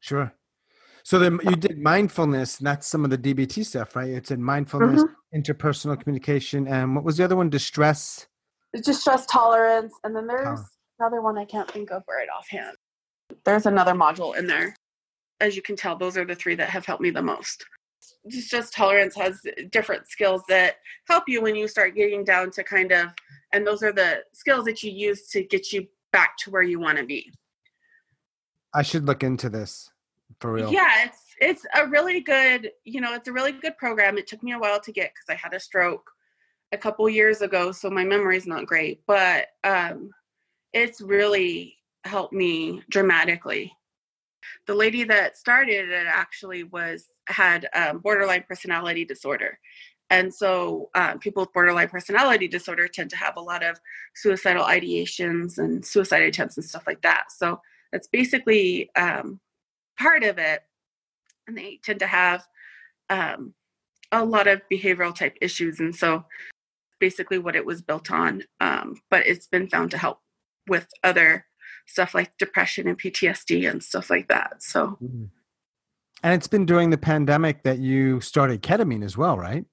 Sure. 0.00 0.32
So 1.04 1.18
then 1.18 1.38
you 1.42 1.56
did 1.56 1.78
mindfulness, 1.78 2.58
and 2.58 2.66
that's 2.66 2.86
some 2.86 3.04
of 3.04 3.10
the 3.10 3.16
DBT 3.16 3.64
stuff, 3.64 3.96
right? 3.96 4.10
It's 4.10 4.30
in 4.30 4.42
mindfulness, 4.42 5.02
mm-hmm. 5.02 5.40
interpersonal 5.40 5.98
communication, 5.98 6.68
and 6.68 6.94
what 6.94 7.04
was 7.04 7.16
the 7.16 7.24
other 7.24 7.36
one? 7.36 7.48
Distress. 7.48 8.26
Distress 8.82 9.24
tolerance, 9.24 9.94
and 10.04 10.14
then 10.14 10.26
there's 10.26 10.60
another 10.98 11.22
one 11.22 11.38
I 11.38 11.46
can't 11.46 11.70
think 11.70 11.90
of 11.90 12.02
right 12.08 12.28
offhand. 12.36 12.76
There's 13.44 13.64
another 13.64 13.94
module 13.94 14.36
in 14.36 14.46
there. 14.46 14.76
As 15.40 15.56
you 15.56 15.62
can 15.62 15.76
tell, 15.76 15.96
those 15.96 16.18
are 16.18 16.26
the 16.26 16.34
three 16.34 16.56
that 16.56 16.68
have 16.68 16.84
helped 16.84 17.02
me 17.02 17.10
the 17.10 17.22
most 17.22 17.64
distress 18.28 18.70
tolerance 18.70 19.14
has 19.14 19.40
different 19.70 20.06
skills 20.06 20.42
that 20.48 20.76
help 21.06 21.24
you 21.26 21.42
when 21.42 21.54
you 21.54 21.68
start 21.68 21.94
getting 21.94 22.24
down 22.24 22.50
to 22.50 22.64
kind 22.64 22.92
of 22.92 23.08
and 23.52 23.66
those 23.66 23.82
are 23.82 23.92
the 23.92 24.18
skills 24.32 24.64
that 24.66 24.82
you 24.82 24.90
use 24.90 25.28
to 25.28 25.42
get 25.42 25.72
you 25.72 25.86
back 26.12 26.36
to 26.38 26.50
where 26.50 26.62
you 26.62 26.78
want 26.78 26.98
to 26.98 27.04
be. 27.04 27.32
I 28.74 28.82
should 28.82 29.06
look 29.06 29.22
into 29.22 29.48
this 29.48 29.90
for 30.40 30.52
real. 30.52 30.72
Yeah 30.72 31.04
it's 31.04 31.22
it's 31.40 31.66
a 31.76 31.86
really 31.86 32.20
good 32.20 32.70
you 32.84 33.00
know 33.00 33.14
it's 33.14 33.28
a 33.28 33.32
really 33.32 33.52
good 33.52 33.76
program. 33.78 34.18
It 34.18 34.26
took 34.26 34.42
me 34.42 34.52
a 34.52 34.58
while 34.58 34.80
to 34.80 34.92
get 34.92 35.12
because 35.14 35.34
i 35.34 35.34
had 35.34 35.54
a 35.54 35.60
stroke 35.60 36.10
a 36.72 36.76
couple 36.76 37.08
years 37.08 37.40
ago 37.40 37.72
so 37.72 37.88
my 37.88 38.04
memory's 38.04 38.46
not 38.46 38.66
great 38.66 39.00
but 39.06 39.46
um 39.64 40.10
it's 40.74 41.00
really 41.00 41.78
helped 42.04 42.32
me 42.32 42.82
dramatically. 42.90 43.72
The 44.66 44.74
lady 44.74 45.04
that 45.04 45.36
started 45.36 45.90
it 45.90 46.06
actually 46.06 46.64
was 46.64 47.06
had 47.28 47.68
um, 47.74 47.98
borderline 47.98 48.44
personality 48.48 49.04
disorder. 49.04 49.58
And 50.10 50.32
so 50.32 50.88
um, 50.94 51.18
people 51.18 51.42
with 51.42 51.52
borderline 51.52 51.88
personality 51.88 52.48
disorder 52.48 52.88
tend 52.88 53.10
to 53.10 53.16
have 53.16 53.36
a 53.36 53.42
lot 53.42 53.62
of 53.62 53.78
suicidal 54.14 54.64
ideations 54.64 55.58
and 55.58 55.84
suicide 55.84 56.22
attempts 56.22 56.56
and 56.56 56.64
stuff 56.64 56.84
like 56.86 57.02
that. 57.02 57.24
So 57.30 57.60
that's 57.92 58.06
basically 58.06 58.90
um, 58.96 59.38
part 59.98 60.24
of 60.24 60.38
it. 60.38 60.62
And 61.46 61.56
they 61.56 61.78
tend 61.82 61.98
to 62.00 62.06
have 62.06 62.46
um, 63.10 63.54
a 64.10 64.24
lot 64.24 64.46
of 64.46 64.62
behavioral 64.72 65.14
type 65.14 65.36
issues. 65.42 65.78
And 65.78 65.94
so 65.94 66.24
basically 67.00 67.38
what 67.38 67.56
it 67.56 67.64
was 67.64 67.82
built 67.82 68.10
on 68.10 68.42
um, 68.60 69.00
but 69.10 69.26
it's 69.26 69.46
been 69.46 69.68
found 69.68 69.90
to 69.90 69.98
help 69.98 70.20
with 70.68 70.86
other 71.04 71.46
stuff 71.86 72.14
like 72.14 72.36
depression 72.38 72.86
and 72.86 72.98
ptsd 72.98 73.68
and 73.68 73.82
stuff 73.82 74.10
like 74.10 74.28
that. 74.28 74.62
So 74.62 74.98
mm-hmm. 75.02 75.24
And 76.22 76.34
it's 76.34 76.46
been 76.48 76.66
during 76.66 76.90
the 76.90 76.98
pandemic 76.98 77.62
that 77.62 77.78
you 77.78 78.20
started 78.20 78.62
ketamine 78.62 79.04
as 79.04 79.16
well 79.16 79.38
right? 79.38 79.64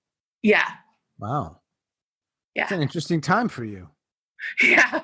Yeah. 0.41 0.67
Wow. 1.17 1.62
Yeah. 2.53 2.63
it's 2.63 2.71
an 2.71 2.81
interesting 2.81 3.21
time 3.21 3.49
for 3.49 3.63
you. 3.63 3.89
Yeah. 4.62 5.01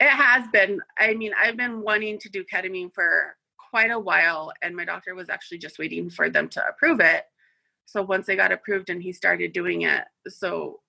It 0.00 0.08
has 0.08 0.48
been. 0.52 0.80
I 0.98 1.14
mean 1.14 1.32
i've 1.40 1.56
been 1.56 1.82
wanting 1.82 2.18
to 2.20 2.28
do 2.28 2.44
ketamine 2.44 2.92
for 2.92 3.36
quite 3.70 3.90
a 3.90 3.98
while 3.98 4.52
and 4.62 4.74
my 4.74 4.84
doctor 4.84 5.14
was 5.14 5.28
actually 5.28 5.58
just 5.58 5.78
waiting 5.78 6.10
for 6.10 6.28
them 6.28 6.48
to 6.50 6.66
approve 6.66 7.00
it. 7.00 7.24
So 7.86 8.02
once 8.02 8.26
they 8.26 8.36
got 8.36 8.52
approved 8.52 8.90
and 8.90 9.02
he 9.02 9.12
started 9.12 9.52
doing 9.52 9.82
it 9.82 10.04
so 10.28 10.80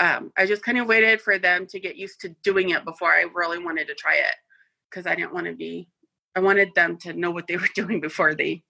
um, 0.00 0.32
i 0.36 0.46
just 0.46 0.62
kind 0.62 0.78
of 0.78 0.86
waited 0.86 1.20
for 1.20 1.38
them 1.38 1.66
to 1.66 1.80
get 1.80 1.96
used 1.96 2.20
to 2.20 2.30
doing 2.42 2.70
it 2.70 2.84
before 2.84 3.12
i 3.12 3.24
really 3.34 3.58
wanted 3.58 3.86
to 3.86 3.94
try 3.94 4.16
it 4.16 4.34
because 4.90 5.06
i 5.06 5.14
didn't 5.14 5.32
want 5.34 5.46
to 5.46 5.54
be 5.54 5.88
i 6.34 6.40
wanted 6.40 6.74
them 6.74 6.96
to 6.96 7.12
know 7.12 7.30
what 7.30 7.46
they 7.46 7.56
were 7.56 7.68
doing 7.74 8.00
before 8.00 8.34
they 8.34 8.62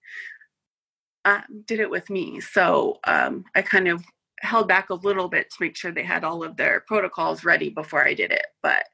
um, 1.24 1.42
did 1.66 1.80
it 1.80 1.90
with 1.90 2.08
me 2.10 2.40
so 2.40 2.98
um, 3.04 3.44
i 3.54 3.62
kind 3.62 3.88
of 3.88 4.04
held 4.40 4.68
back 4.68 4.90
a 4.90 4.94
little 4.94 5.28
bit 5.28 5.48
to 5.50 5.56
make 5.60 5.76
sure 5.76 5.90
they 5.90 6.02
had 6.02 6.24
all 6.24 6.44
of 6.44 6.56
their 6.56 6.84
protocols 6.86 7.44
ready 7.44 7.70
before 7.70 8.06
i 8.06 8.14
did 8.14 8.30
it 8.30 8.46
but 8.62 8.84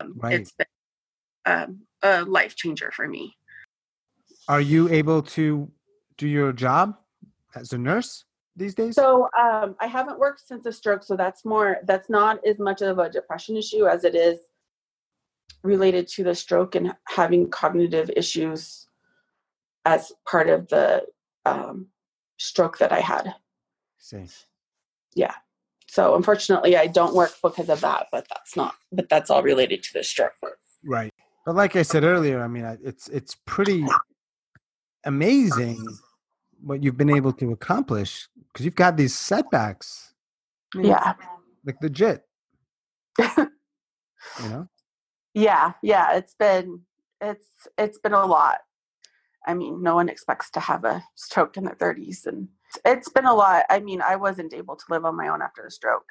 um, 0.00 0.14
right. 0.16 0.34
it's 0.34 0.52
been 0.52 0.66
um, 1.46 1.80
a 2.02 2.24
life 2.24 2.56
changer 2.56 2.90
for 2.90 3.06
me 3.06 3.36
are 4.48 4.60
you 4.60 4.88
able 4.88 5.22
to 5.22 5.70
do 6.16 6.28
your 6.28 6.52
job 6.52 6.96
as 7.54 7.72
a 7.72 7.78
nurse 7.78 8.24
these 8.54 8.74
days? 8.74 8.94
So 8.94 9.28
um, 9.38 9.76
I 9.80 9.86
haven't 9.86 10.18
worked 10.18 10.46
since 10.46 10.66
a 10.66 10.72
stroke, 10.72 11.02
so 11.02 11.16
that's 11.16 11.44
more 11.44 11.78
that's 11.84 12.08
not 12.08 12.44
as 12.46 12.58
much 12.58 12.82
of 12.82 12.98
a 12.98 13.10
depression 13.10 13.56
issue 13.56 13.86
as 13.86 14.04
it 14.04 14.14
is 14.14 14.38
related 15.62 16.06
to 16.06 16.24
the 16.24 16.34
stroke 16.34 16.74
and 16.74 16.94
having 17.08 17.50
cognitive 17.50 18.10
issues 18.16 18.86
as 19.84 20.12
part 20.28 20.48
of 20.48 20.68
the 20.68 21.04
um, 21.46 21.88
stroke 22.38 22.78
that 22.78 22.92
I 22.92 23.00
had. 23.00 23.34
See. 23.98 24.26
Yeah. 25.14 25.34
So 25.88 26.14
unfortunately, 26.14 26.76
I 26.76 26.86
don't 26.86 27.14
work 27.14 27.32
because 27.42 27.68
of 27.68 27.80
that, 27.80 28.08
but 28.12 28.26
that's 28.28 28.56
not. 28.56 28.74
But 28.92 29.08
that's 29.08 29.30
all 29.30 29.42
related 29.42 29.82
to 29.84 29.92
the 29.94 30.02
stroke. 30.02 30.32
Right. 30.84 31.12
But 31.44 31.54
like 31.54 31.76
I 31.76 31.82
said 31.82 32.04
earlier, 32.04 32.42
I 32.42 32.48
mean, 32.48 32.64
it's 32.84 33.08
it's 33.08 33.36
pretty 33.46 33.84
amazing 35.04 35.84
what 36.60 36.82
you've 36.82 36.96
been 36.96 37.10
able 37.10 37.32
to 37.34 37.52
accomplish 37.52 38.28
because 38.52 38.64
you've 38.64 38.74
got 38.74 38.96
these 38.96 39.14
setbacks. 39.14 40.12
I 40.74 40.78
mean, 40.78 40.86
yeah. 40.88 41.14
Like 41.64 41.76
legit. 41.80 42.24
you 43.38 43.48
know? 44.40 44.68
Yeah, 45.34 45.72
yeah. 45.82 46.16
It's 46.16 46.34
been 46.34 46.80
it's 47.20 47.46
it's 47.78 47.98
been 47.98 48.12
a 48.12 48.26
lot. 48.26 48.58
I 49.46 49.54
mean, 49.54 49.82
no 49.82 49.94
one 49.94 50.08
expects 50.08 50.50
to 50.52 50.60
have 50.60 50.84
a 50.84 51.04
stroke 51.14 51.56
in 51.56 51.64
their 51.64 51.74
30s 51.74 52.26
and 52.26 52.48
it's 52.84 53.08
been 53.08 53.26
a 53.26 53.34
lot. 53.34 53.64
I 53.70 53.80
mean, 53.80 54.02
I 54.02 54.16
wasn't 54.16 54.52
able 54.52 54.76
to 54.76 54.84
live 54.90 55.04
on 55.04 55.16
my 55.16 55.28
own 55.28 55.40
after 55.40 55.62
the 55.62 55.70
stroke. 55.70 56.04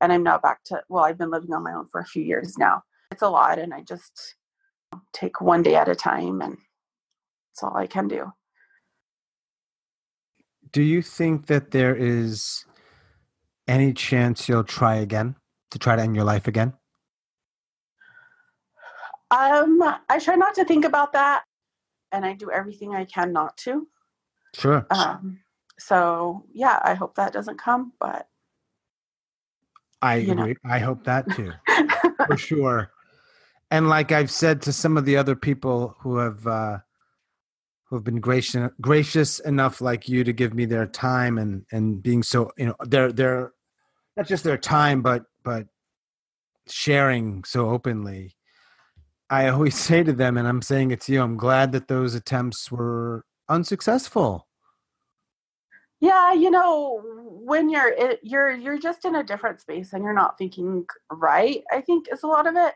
And 0.00 0.12
I'm 0.12 0.22
now 0.22 0.38
back 0.38 0.64
to 0.64 0.82
well, 0.88 1.04
I've 1.04 1.18
been 1.18 1.30
living 1.30 1.52
on 1.52 1.62
my 1.62 1.72
own 1.72 1.86
for 1.88 2.00
a 2.00 2.06
few 2.06 2.22
years 2.22 2.58
now. 2.58 2.82
It's 3.12 3.22
a 3.22 3.28
lot 3.28 3.58
and 3.58 3.72
I 3.72 3.82
just 3.82 4.34
take 5.12 5.40
one 5.40 5.62
day 5.62 5.76
at 5.76 5.88
a 5.88 5.94
time 5.94 6.40
and 6.40 6.56
that's 7.50 7.62
all 7.62 7.76
I 7.76 7.86
can 7.86 8.08
do 8.08 8.32
do 10.72 10.82
you 10.82 11.02
think 11.02 11.46
that 11.46 11.70
there 11.70 11.94
is 11.96 12.64
any 13.66 13.92
chance 13.92 14.48
you'll 14.48 14.64
try 14.64 14.96
again 14.96 15.36
to 15.70 15.78
try 15.78 15.96
to 15.96 16.02
end 16.02 16.14
your 16.14 16.24
life 16.24 16.46
again? 16.46 16.74
Um, 19.30 19.80
I 20.08 20.18
try 20.18 20.34
not 20.34 20.54
to 20.56 20.64
think 20.64 20.84
about 20.84 21.12
that, 21.12 21.44
and 22.12 22.24
I 22.24 22.34
do 22.34 22.50
everything 22.50 22.94
I 22.94 23.04
can 23.04 23.32
not 23.32 23.56
to. 23.58 23.86
Sure. 24.54 24.86
Um, 24.90 25.40
so 25.78 26.44
yeah, 26.52 26.80
I 26.82 26.94
hope 26.94 27.14
that 27.14 27.32
doesn't 27.32 27.58
come, 27.58 27.92
but 27.98 28.28
I 30.02 30.16
agree. 30.16 30.34
Know. 30.34 30.54
I 30.64 30.78
hope 30.78 31.04
that 31.04 31.30
too, 31.32 31.52
for 32.26 32.36
sure. 32.36 32.90
And 33.70 33.88
like 33.88 34.12
I've 34.12 34.30
said 34.30 34.62
to 34.62 34.72
some 34.72 34.96
of 34.96 35.04
the 35.04 35.16
other 35.16 35.36
people 35.36 35.96
who 36.00 36.16
have 36.16 36.46
uh, 36.46 36.78
who 37.84 37.96
have 37.96 38.04
been 38.04 38.20
gracious 38.20 38.70
gracious 38.80 39.40
enough 39.40 39.80
like 39.80 40.08
you 40.08 40.24
to 40.24 40.32
give 40.32 40.54
me 40.54 40.64
their 40.64 40.86
time 40.86 41.38
and 41.38 41.64
and 41.72 42.02
being 42.02 42.22
so 42.22 42.50
you 42.56 42.66
know 42.66 42.76
their 42.84 43.12
their 43.12 43.52
not 44.16 44.26
just 44.26 44.44
their 44.44 44.58
time 44.58 45.02
but 45.02 45.24
but 45.42 45.66
sharing 46.68 47.42
so 47.44 47.68
openly 47.68 48.36
i 49.30 49.48
always 49.48 49.74
say 49.88 50.02
to 50.02 50.12
them 50.12 50.36
and 50.36 50.46
i'm 50.46 50.62
saying 50.62 50.90
it 50.90 51.00
to 51.00 51.12
you 51.12 51.22
i'm 51.22 51.36
glad 51.36 51.72
that 51.72 51.88
those 51.88 52.14
attempts 52.14 52.70
were 52.70 53.24
unsuccessful 53.48 54.46
yeah 56.00 56.32
you 56.32 56.50
know 56.50 57.00
when 57.42 57.68
you're 57.70 57.94
you're 58.22 58.50
you're 58.50 58.78
just 58.78 59.04
in 59.04 59.16
a 59.16 59.24
different 59.24 59.60
space 59.60 59.92
and 59.92 60.04
you're 60.04 60.14
not 60.14 60.38
thinking 60.38 60.84
right 61.10 61.62
i 61.72 61.80
think 61.80 62.06
is 62.12 62.22
a 62.22 62.26
lot 62.26 62.46
of 62.46 62.54
it 62.56 62.74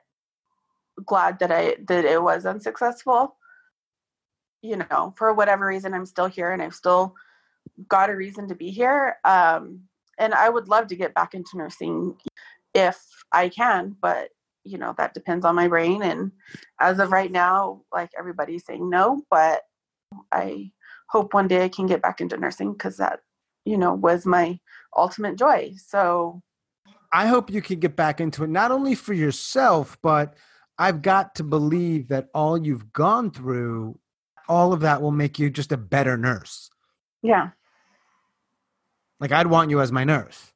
glad 1.04 1.38
that 1.38 1.50
i 1.52 1.76
that 1.86 2.04
it 2.04 2.22
was 2.22 2.46
unsuccessful 2.46 3.36
you 4.64 4.76
know, 4.76 5.12
for 5.18 5.34
whatever 5.34 5.66
reason, 5.66 5.92
I'm 5.92 6.06
still 6.06 6.26
here 6.26 6.50
and 6.50 6.62
I've 6.62 6.74
still 6.74 7.14
got 7.86 8.08
a 8.08 8.16
reason 8.16 8.48
to 8.48 8.54
be 8.54 8.70
here. 8.70 9.18
Um, 9.22 9.80
and 10.18 10.32
I 10.32 10.48
would 10.48 10.68
love 10.68 10.86
to 10.86 10.96
get 10.96 11.12
back 11.12 11.34
into 11.34 11.58
nursing 11.58 12.16
if 12.72 12.98
I 13.30 13.50
can, 13.50 13.94
but 14.00 14.30
you 14.64 14.78
know, 14.78 14.94
that 14.96 15.14
depends 15.14 15.44
on 15.44 15.54
my 15.54 15.68
brain. 15.68 16.02
And 16.02 16.32
as 16.80 16.98
of 16.98 17.12
right 17.12 17.30
now, 17.30 17.82
like 17.92 18.10
everybody's 18.18 18.64
saying 18.64 18.88
no, 18.88 19.22
but 19.30 19.62
I 20.32 20.72
hope 21.08 21.34
one 21.34 21.48
day 21.48 21.64
I 21.64 21.68
can 21.68 21.86
get 21.86 22.02
back 22.02 22.20
into 22.20 22.36
nursing 22.36 22.72
because 22.72 22.96
that, 22.96 23.20
you 23.64 23.76
know, 23.76 23.94
was 23.94 24.26
my 24.26 24.58
ultimate 24.96 25.36
joy. 25.36 25.74
So 25.76 26.42
I 27.12 27.26
hope 27.26 27.50
you 27.50 27.62
can 27.62 27.78
get 27.78 27.94
back 27.94 28.20
into 28.20 28.44
it, 28.44 28.50
not 28.50 28.70
only 28.70 28.94
for 28.94 29.12
yourself, 29.12 29.98
but 30.02 30.34
I've 30.78 31.02
got 31.02 31.36
to 31.36 31.44
believe 31.44 32.08
that 32.08 32.28
all 32.34 32.58
you've 32.58 32.92
gone 32.92 33.30
through 33.30 33.98
all 34.48 34.72
of 34.72 34.80
that 34.80 35.00
will 35.00 35.12
make 35.12 35.38
you 35.38 35.50
just 35.50 35.72
a 35.72 35.76
better 35.76 36.16
nurse. 36.16 36.70
Yeah. 37.22 37.50
Like 39.20 39.32
I'd 39.32 39.46
want 39.46 39.70
you 39.70 39.80
as 39.80 39.92
my 39.92 40.04
nurse 40.04 40.52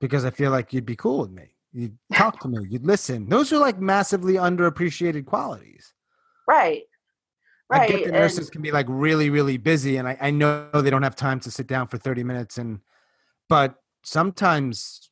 because 0.00 0.24
I 0.24 0.30
feel 0.30 0.50
like 0.50 0.72
you'd 0.72 0.86
be 0.86 0.96
cool 0.96 1.20
with 1.20 1.30
me. 1.30 1.53
You'd 1.74 1.98
talk 2.12 2.38
to 2.40 2.48
me, 2.48 2.66
you'd 2.70 2.86
listen. 2.86 3.28
Those 3.28 3.52
are 3.52 3.58
like 3.58 3.80
massively 3.80 4.34
underappreciated 4.34 5.26
qualities. 5.26 5.92
Right. 6.46 6.82
Right. 7.68 7.82
I 7.82 7.88
get 7.88 8.04
the 8.04 8.12
nurses 8.12 8.46
and, 8.46 8.52
can 8.52 8.62
be 8.62 8.70
like 8.70 8.86
really, 8.88 9.28
really 9.28 9.56
busy, 9.56 9.96
and 9.96 10.06
I, 10.06 10.16
I 10.20 10.30
know 10.30 10.70
they 10.72 10.90
don't 10.90 11.02
have 11.02 11.16
time 11.16 11.40
to 11.40 11.50
sit 11.50 11.66
down 11.66 11.88
for 11.88 11.98
30 11.98 12.22
minutes. 12.22 12.58
And 12.58 12.80
but 13.48 13.74
sometimes 14.04 15.10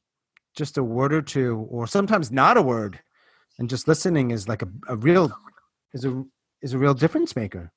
just 0.54 0.78
a 0.78 0.84
word 0.84 1.12
or 1.12 1.22
two, 1.22 1.66
or 1.70 1.86
sometimes 1.86 2.30
not 2.30 2.56
a 2.56 2.62
word, 2.62 3.00
and 3.58 3.68
just 3.68 3.88
listening 3.88 4.30
is 4.30 4.48
like 4.48 4.62
a, 4.62 4.68
a 4.88 4.96
real 4.96 5.32
is 5.94 6.04
a 6.04 6.24
is 6.60 6.74
a 6.74 6.78
real 6.78 6.94
difference 6.94 7.34
maker. 7.34 7.72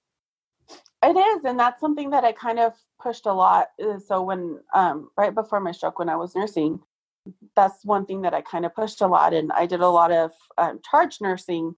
It 1.01 1.17
is, 1.17 1.45
and 1.45 1.59
that's 1.59 1.79
something 1.79 2.09
that 2.11 2.23
I 2.23 2.33
kind 2.33 2.59
of 2.59 2.73
pushed 3.01 3.25
a 3.25 3.33
lot. 3.33 3.67
Uh, 3.83 3.99
so 3.99 4.21
when 4.21 4.59
um, 4.73 5.09
right 5.17 5.33
before 5.33 5.59
my 5.59 5.71
stroke, 5.71 5.99
when 5.99 6.09
I 6.09 6.15
was 6.15 6.35
nursing, 6.35 6.79
that's 7.55 7.85
one 7.85 8.05
thing 8.05 8.23
that 8.23 8.33
I 8.33 8.41
kind 8.41 8.65
of 8.65 8.75
pushed 8.75 9.01
a 9.01 9.07
lot, 9.07 9.33
and 9.33 9.51
I 9.53 9.65
did 9.67 9.81
a 9.81 9.89
lot 9.89 10.11
of 10.11 10.31
um, 10.57 10.79
charge 10.89 11.21
nursing 11.21 11.75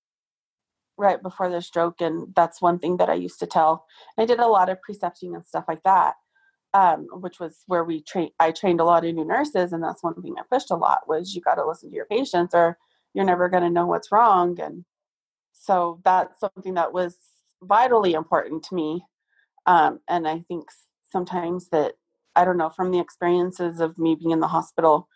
right 0.97 1.21
before 1.21 1.49
the 1.49 1.61
stroke, 1.61 2.01
and 2.01 2.33
that's 2.35 2.61
one 2.61 2.79
thing 2.79 2.97
that 2.97 3.09
I 3.09 3.15
used 3.15 3.39
to 3.39 3.47
tell. 3.47 3.85
I 4.17 4.25
did 4.25 4.39
a 4.39 4.47
lot 4.47 4.69
of 4.69 4.81
precepting 4.81 5.35
and 5.35 5.45
stuff 5.45 5.65
like 5.67 5.83
that. 5.83 6.15
um, 6.73 7.07
which 7.21 7.39
was 7.39 7.63
where 7.67 7.83
we 7.83 8.01
train. 8.03 8.29
I 8.39 8.51
trained 8.51 8.79
a 8.81 8.85
lot 8.85 9.05
of 9.05 9.15
new 9.15 9.25
nurses, 9.25 9.73
and 9.73 9.83
that's 9.83 10.03
one 10.03 10.21
thing 10.21 10.35
I 10.39 10.43
pushed 10.51 10.71
a 10.71 10.75
lot 10.75 11.07
was 11.07 11.33
you 11.35 11.41
got 11.41 11.55
to 11.55 11.65
listen 11.67 11.89
to 11.89 11.95
your 11.95 12.05
patients, 12.05 12.53
or 12.53 12.77
you're 13.13 13.25
never 13.25 13.49
going 13.49 13.63
to 13.63 13.69
know 13.69 13.87
what's 13.87 14.11
wrong. 14.11 14.59
And 14.61 14.85
so 15.53 16.01
that's 16.03 16.39
something 16.39 16.75
that 16.75 16.93
was 16.93 17.17
vitally 17.63 18.13
important 18.13 18.63
to 18.65 18.75
me. 18.75 19.03
Um, 19.65 19.99
and 20.09 20.27
I 20.27 20.41
think 20.47 20.65
sometimes 21.11 21.69
that 21.69 21.93
I 22.35 22.45
don't 22.45 22.57
know 22.57 22.69
from 22.69 22.91
the 22.91 22.99
experiences 22.99 23.79
of 23.79 23.97
me 23.97 24.15
being 24.15 24.31
in 24.31 24.39
the 24.41 24.47
hospital, 24.47 25.07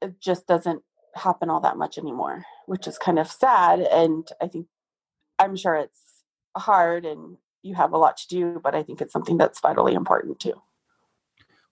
it 0.00 0.20
just 0.20 0.46
doesn't 0.46 0.82
happen 1.14 1.50
all 1.50 1.60
that 1.60 1.76
much 1.76 1.98
anymore, 1.98 2.44
which 2.66 2.86
is 2.86 2.98
kind 2.98 3.18
of 3.18 3.30
sad. 3.30 3.80
And 3.80 4.28
I 4.40 4.46
think 4.48 4.66
I'm 5.38 5.56
sure 5.56 5.74
it's 5.74 6.00
hard 6.56 7.04
and 7.04 7.36
you 7.62 7.74
have 7.74 7.92
a 7.92 7.98
lot 7.98 8.16
to 8.18 8.28
do, 8.28 8.60
but 8.62 8.74
I 8.74 8.82
think 8.82 9.00
it's 9.00 9.12
something 9.12 9.36
that's 9.36 9.60
vitally 9.60 9.94
important 9.94 10.40
too. 10.40 10.54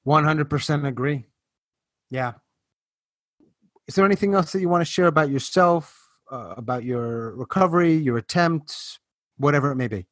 100% 0.06 0.87
agree. 0.87 1.24
Yeah. 2.10 2.32
Is 3.87 3.94
there 3.94 4.04
anything 4.04 4.34
else 4.34 4.52
that 4.52 4.60
you 4.60 4.68
want 4.68 4.80
to 4.82 4.90
share 4.90 5.06
about 5.06 5.30
yourself, 5.30 6.08
uh, 6.30 6.54
about 6.56 6.84
your 6.84 7.34
recovery, 7.37 7.94
your 7.94 8.18
attempts, 8.18 8.98
whatever 9.37 9.70
it 9.70 9.76
may 9.76 9.88
be? 9.88 10.06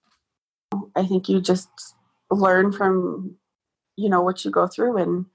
I 0.96 1.05
think 1.05 1.29
you 1.29 1.40
just 1.40 1.68
learn 2.31 2.72
from, 2.72 3.37
you 3.96 4.09
know, 4.09 4.22
what 4.22 4.44
you 4.44 4.51
go 4.51 4.66
through 4.66 4.96
and 4.98 5.27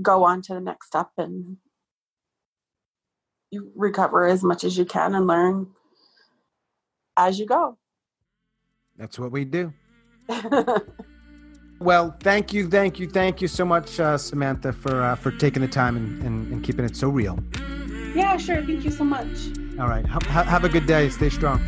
go 0.00 0.24
on 0.24 0.42
to 0.42 0.54
the 0.54 0.60
next 0.60 0.86
step 0.86 1.10
and 1.18 1.56
you 3.50 3.72
recover 3.74 4.26
as 4.26 4.42
much 4.42 4.64
as 4.64 4.76
you 4.76 4.84
can 4.84 5.14
and 5.14 5.26
learn 5.26 5.68
as 7.16 7.38
you 7.38 7.46
go. 7.46 7.78
That's 8.96 9.18
what 9.18 9.32
we 9.32 9.44
do. 9.44 9.72
Well, 11.80 12.16
thank 12.20 12.52
you, 12.52 12.68
thank 12.68 12.98
you, 12.98 13.06
thank 13.08 13.40
you 13.40 13.46
so 13.46 13.64
much, 13.64 14.00
uh, 14.00 14.18
Samantha, 14.18 14.72
for 14.72 15.02
uh, 15.02 15.14
for 15.14 15.30
taking 15.30 15.62
the 15.62 15.68
time 15.68 15.96
and, 15.96 16.22
and, 16.22 16.52
and, 16.52 16.64
keeping 16.64 16.84
it 16.84 16.96
so 16.96 17.08
real. 17.08 17.38
Yeah, 18.14 18.36
sure. 18.36 18.64
Thank 18.64 18.84
you 18.84 18.90
so 18.90 19.04
much. 19.04 19.26
All 19.78 19.86
right. 19.86 20.04
Ha- 20.06 20.42
have 20.42 20.64
a 20.64 20.68
good 20.68 20.86
day. 20.86 21.08
Stay 21.08 21.28
strong. 21.28 21.60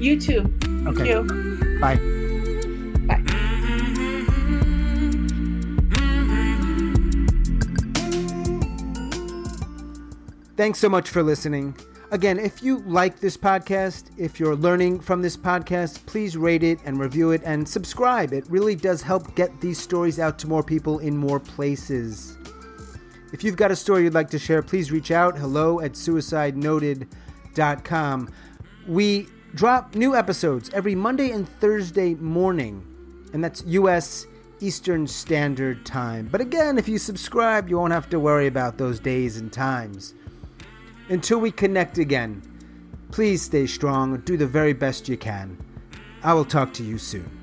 You 0.00 0.18
too. 0.18 0.42
Thank 0.62 0.88
okay. 0.88 1.08
You. 1.10 1.22
Bye. 1.80 1.96
Bye. 1.96 2.18
Thanks 10.54 10.78
so 10.78 10.90
much 10.90 11.08
for 11.08 11.22
listening. 11.22 11.74
Again, 12.10 12.38
if 12.38 12.62
you 12.62 12.80
like 12.80 13.20
this 13.20 13.38
podcast, 13.38 14.10
if 14.18 14.38
you're 14.38 14.54
learning 14.54 15.00
from 15.00 15.22
this 15.22 15.34
podcast, 15.34 16.04
please 16.04 16.36
rate 16.36 16.62
it 16.62 16.78
and 16.84 17.00
review 17.00 17.30
it 17.30 17.40
and 17.42 17.66
subscribe. 17.66 18.34
It 18.34 18.44
really 18.50 18.74
does 18.74 19.00
help 19.00 19.34
get 19.34 19.62
these 19.62 19.80
stories 19.80 20.18
out 20.18 20.38
to 20.40 20.46
more 20.46 20.62
people 20.62 20.98
in 20.98 21.16
more 21.16 21.40
places. 21.40 22.36
If 23.32 23.42
you've 23.42 23.56
got 23.56 23.70
a 23.70 23.76
story 23.76 24.04
you'd 24.04 24.12
like 24.12 24.28
to 24.28 24.38
share, 24.38 24.60
please 24.60 24.92
reach 24.92 25.10
out. 25.10 25.38
Hello 25.38 25.80
at 25.80 25.92
suicidenoted.com. 25.92 28.30
We 28.86 29.26
drop 29.54 29.94
new 29.94 30.14
episodes 30.14 30.68
every 30.74 30.94
Monday 30.94 31.30
and 31.30 31.48
Thursday 31.48 32.12
morning, 32.16 32.84
and 33.32 33.42
that's 33.42 33.64
U.S. 33.64 34.26
Eastern 34.60 35.06
Standard 35.06 35.86
Time. 35.86 36.28
But 36.30 36.42
again, 36.42 36.76
if 36.76 36.90
you 36.90 36.98
subscribe, 36.98 37.70
you 37.70 37.78
won't 37.78 37.94
have 37.94 38.10
to 38.10 38.20
worry 38.20 38.48
about 38.48 38.76
those 38.76 39.00
days 39.00 39.38
and 39.38 39.50
times. 39.50 40.12
Until 41.12 41.40
we 41.40 41.50
connect 41.50 41.98
again, 41.98 42.40
please 43.10 43.42
stay 43.42 43.66
strong 43.66 44.16
do 44.20 44.38
the 44.38 44.46
very 44.46 44.72
best 44.72 45.10
you 45.10 45.18
can. 45.18 45.58
I 46.22 46.32
will 46.32 46.46
talk 46.46 46.72
to 46.72 46.82
you 46.82 46.96
soon. 46.96 47.41